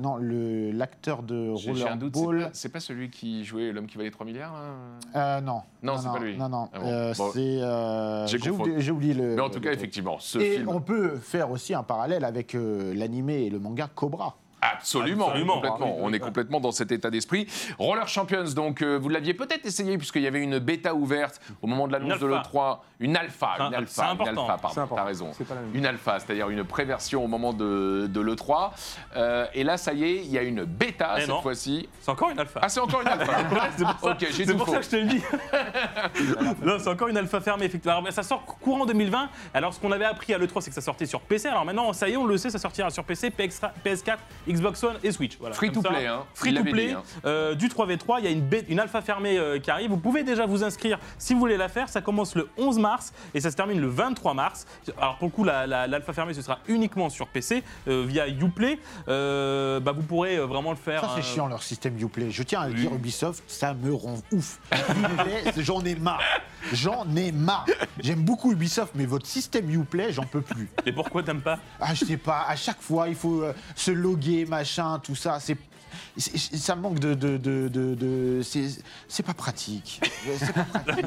[0.01, 2.39] Non, le l'acteur de c'est Rollerball.
[2.45, 4.61] pas, c'est pas celui qui jouait l'homme qui valait 3 milliards là?
[5.37, 5.63] Euh, non.
[5.83, 6.37] Non, c'est pas lui.
[6.37, 6.69] Non, non.
[6.73, 6.87] Ah bon.
[6.87, 7.31] Euh, Bon.
[7.33, 7.61] c'est.
[7.63, 9.35] euh, J'ai oublié, le.
[9.37, 10.69] Mais en tout le cas, effectivement, ce Et film.
[10.69, 14.37] on peut faire aussi un parallèle avec l'animé et le manga Cobra.
[14.65, 15.55] Absolument, Absolument.
[15.55, 15.97] complètement.
[15.99, 17.49] Ah on est complètement dans cet état d'esprit.
[17.81, 21.67] Roller Champions, donc euh, vous l'aviez peut-être essayé puisqu'il y avait une bêta ouverte au
[21.67, 22.49] moment de l'annonce de alpha.
[22.55, 22.79] l'E3.
[23.01, 24.49] Une alpha, C'est une un- alpha, c'est une important.
[24.49, 25.31] alpha, C'est pardon, t'as raison.
[25.37, 25.75] C'est pas la même.
[25.75, 28.71] Une alpha, c'est-à-dire une préversion au moment de, de l'E3.
[29.17, 31.89] Euh, et là, ça y est, il y a une bêta Eh cette fois-ci.
[32.01, 32.61] C'est encore une alpha.
[32.63, 33.33] Ah, c'est encore une alpha.
[33.77, 35.23] c'est pour ça, c'est pour ça que je te le dis.
[36.63, 37.99] non, c'est encore une alpha fermée, effectivement.
[37.99, 39.29] Alors, ça sort courant 2020.
[39.55, 41.49] Alors, ce qu'on avait appris à l'E3, c'est que ça sortait sur PC.
[41.49, 44.17] Alors maintenant, ça y est, on le sait, ça sortira sur PC, PS4,
[44.53, 45.37] Xbox One et Switch.
[45.39, 46.25] Voilà, Free to ça, play, hein.
[46.35, 46.87] Free Il to play.
[46.89, 47.03] dit, hein.
[47.25, 49.91] euh, du 3v3, il y a une, bête- une alpha fermée euh, qui arrive.
[49.91, 51.89] Vous pouvez déjà vous inscrire si vous voulez la faire.
[51.89, 54.67] Ça commence le 11 mars et ça se termine le 23 mars.
[54.99, 58.29] Alors pour le coup, la- la- l'alpha fermée, ce sera uniquement sur PC euh, via
[58.29, 58.79] Uplay.
[59.09, 61.01] Euh, bah, vous pourrez euh, vraiment le faire.
[61.01, 62.31] Ça, c'est euh, chiant leur système Uplay.
[62.31, 62.81] Je tiens à le oui.
[62.83, 64.59] dire, Ubisoft, ça me rend ouf.
[65.59, 66.23] J'en ai marre.
[66.73, 67.67] J'en ai marre.
[68.01, 70.69] J'aime beaucoup Ubisoft, mais votre système Uplay, j'en peux plus.
[70.87, 71.59] Et pourquoi t'aimes pas?
[71.81, 75.39] Ah, je sais pas, à chaque fois, il faut euh, se loguer, machin, tout ça.
[75.41, 75.57] C'est.
[76.17, 77.15] Ça manque de.
[77.15, 78.65] de, de, de- de- c'est
[79.09, 80.01] c'est pas pratique.
[80.39, 81.07] C'est pas pratique.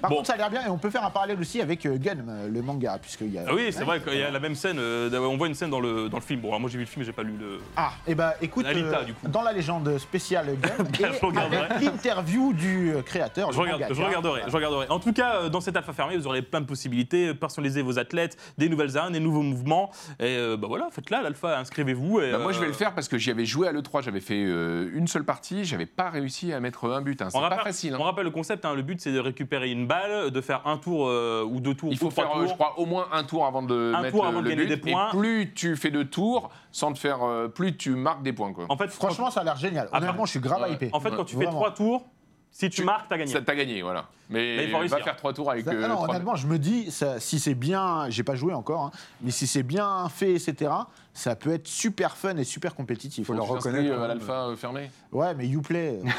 [0.00, 0.16] Par Bon.
[0.16, 2.16] contre, ça a l'air bien et on peut faire un parallèle aussi avec euh, Gun,
[2.28, 2.98] euh, le manga.
[3.00, 3.44] Puisqu'il y a...
[3.48, 4.78] Ah oui, c'est vrai qu'il y a la même scène.
[4.78, 6.40] euh, on voit une scène dans le, dans le film.
[6.40, 7.58] Bon, alors moi j'ai vu le film, mais j'ai pas lu le.
[7.76, 9.28] Ah, et bah écoute, Alita, euh, du coup.
[9.28, 11.08] dans la légende spéciale Gun,
[11.80, 13.52] et l'interview du créateur.
[13.52, 14.86] Je, regarde- je regarderai, je regarderai.
[14.90, 18.36] En tout cas, dans cette alpha fermée, vous aurez plein de possibilités, personnaliser vos athlètes,
[18.58, 19.90] des nouvelles armes, des nouveaux mouvements.
[20.18, 22.20] Et euh, bah voilà, faites-la, l'alpha, inscrivez-vous.
[22.20, 24.02] et, Bah, moi, je vais le faire parce que j'y avais joué à l'E3.
[24.02, 25.64] J'avais fait euh, une seule partie.
[25.64, 27.22] J'avais pas réussi à mettre un but.
[27.22, 27.28] hein.
[27.30, 27.94] C'est pas rappelle, facile.
[27.94, 27.98] hein.
[28.00, 30.76] on rappelle le concept, hein, le but c'est de récupérer une balle, de faire un
[30.78, 32.48] tour euh, ou deux tours Il faut faire, euh, tours.
[32.48, 34.64] je crois, au moins un tour avant de Un mettre tour le- avant de gagner
[34.66, 34.68] but.
[34.68, 35.08] des points.
[35.08, 38.52] Et plus tu fais de tours, sans te faire, euh, plus tu marques des points.
[38.52, 38.66] Quoi.
[38.68, 39.88] En fait, Franchement, ça a l'air génial.
[39.92, 40.72] Ah, Honnêtement, je suis grave ouais.
[40.72, 40.90] hypé.
[40.92, 41.58] en fait, quand tu fais Vraiment.
[41.60, 42.04] trois tours,
[42.50, 43.32] si tu, Tu- marques, t'as gagné.
[43.32, 44.06] Ça t'a gagné, voilà.
[44.28, 45.04] Mais, Mais il faut va réussir.
[45.04, 45.64] faire trois tours avec.
[45.64, 48.52] Ça- euh, non, trois- honnêtement, je me dis, ça- si c'est bien, j'ai pas joué
[48.54, 48.90] encore, hein,
[49.20, 50.70] mais si c'est bien fait, etc.,
[51.14, 53.26] ça peut être super fun et super compétitif.
[53.26, 54.90] Faut Tu leur t'inscris, reconnaître, euh, à l'alpha euh, fermé.
[55.12, 56.10] Ouais, mais Uplay, euh,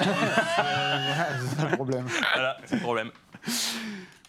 [1.49, 2.05] c'est ça le problème.
[2.33, 3.11] Voilà, c'est le problème.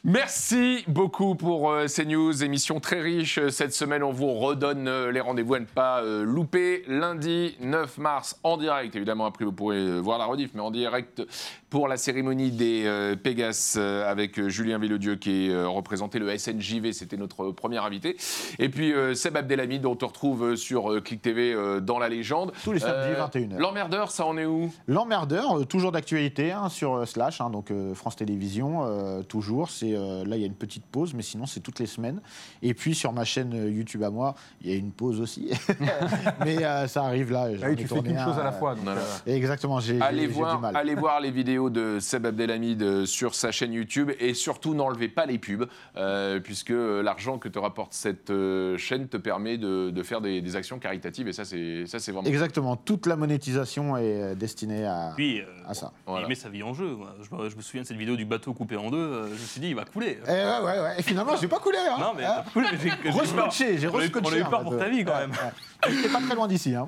[0.04, 3.38] Merci beaucoup pour euh, ces news, émission très riche.
[3.38, 6.84] Euh, Cette semaine, on vous redonne euh, les rendez-vous à ne pas euh, louper.
[6.86, 11.22] Lundi 9 mars, en direct, évidemment, après vous pourrez voir la rediff, mais en direct
[11.68, 17.16] pour la cérémonie des Pégas euh, avec Julien Villedieu qui est représenté le SNJV, c'était
[17.16, 18.16] notre premier invité.
[18.60, 22.52] Et puis Seb Abdelhamid, dont on te retrouve sur Click TV dans la légende.
[22.64, 23.58] Tous les samedis, 21h.
[23.58, 24.72] L'emmerdeur, ça en est où?
[24.86, 29.68] L'emmerdeur, toujours d'actualité hein, sur Slash, hein, donc France Télévisions, toujours.
[29.70, 32.20] C'est euh, là, il y a une petite pause, mais sinon c'est toutes les semaines.
[32.62, 35.50] Et puis sur ma chaîne euh, YouTube à moi, il y a une pause aussi,
[36.44, 37.48] mais euh, ça arrive là.
[37.62, 38.74] Ah oui, tu fais tourné qu'une un, chose à la fois.
[38.74, 39.00] donc, Voilà.
[39.26, 40.76] Exactement, j'ai Allez j'ai voir, du mal.
[40.76, 45.26] allez voir les vidéos de Seb Abdelhamid sur sa chaîne YouTube et surtout n'enlevez pas
[45.26, 45.66] les pubs
[45.96, 50.40] euh, puisque l'argent que te rapporte cette euh, chaîne te permet de, de faire des,
[50.40, 54.84] des actions caritatives et ça c'est ça c'est vraiment Exactement, toute la monétisation est destinée
[54.84, 55.92] à, Puis, euh, à ça.
[56.06, 56.26] Voilà.
[56.26, 56.96] il met sa vie en jeu.
[57.22, 59.26] Je, me- je me souviens de cette vidéo du bateau coupé en deux.
[59.28, 60.18] je me suis dit, il va couler.
[60.26, 60.94] Et ouais, ouais, ouais.
[60.98, 61.78] Et finalement, j'ai pas coulé.
[61.78, 61.96] Hein.
[61.98, 63.10] Non, mais Hein t'as coulé, j'ai- j'ai.
[63.10, 64.26] Rescotché, a eu- rescotché.
[64.26, 64.64] on a eu un peur peu.
[64.70, 65.30] pour ta vie, quand même.
[65.32, 66.74] pas très loin d'ici.
[66.74, 66.86] Hein.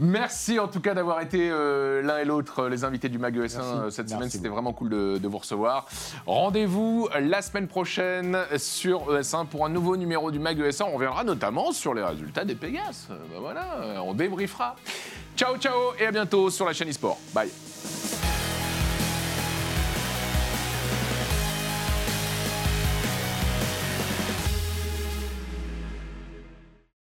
[0.00, 3.34] Merci en tout cas d'avoir été euh, l'un et l'autre euh, les invités du Mag
[3.36, 3.58] ES1 Merci.
[3.60, 4.30] euh, cette Merci semaine.
[4.30, 5.86] C'était vraiment cool de, de vous recevoir.
[6.26, 10.84] Rendez-vous la semaine prochaine sur ES1 pour un nouveau numéro du Mag ES1.
[10.84, 13.08] On reviendra notamment sur les résultats des Pégas.
[13.10, 13.66] Euh, ben voilà,
[14.04, 14.76] on débriefera.
[15.36, 17.18] Ciao, ciao et à bientôt sur la chaîne eSport.
[17.34, 17.50] Bye.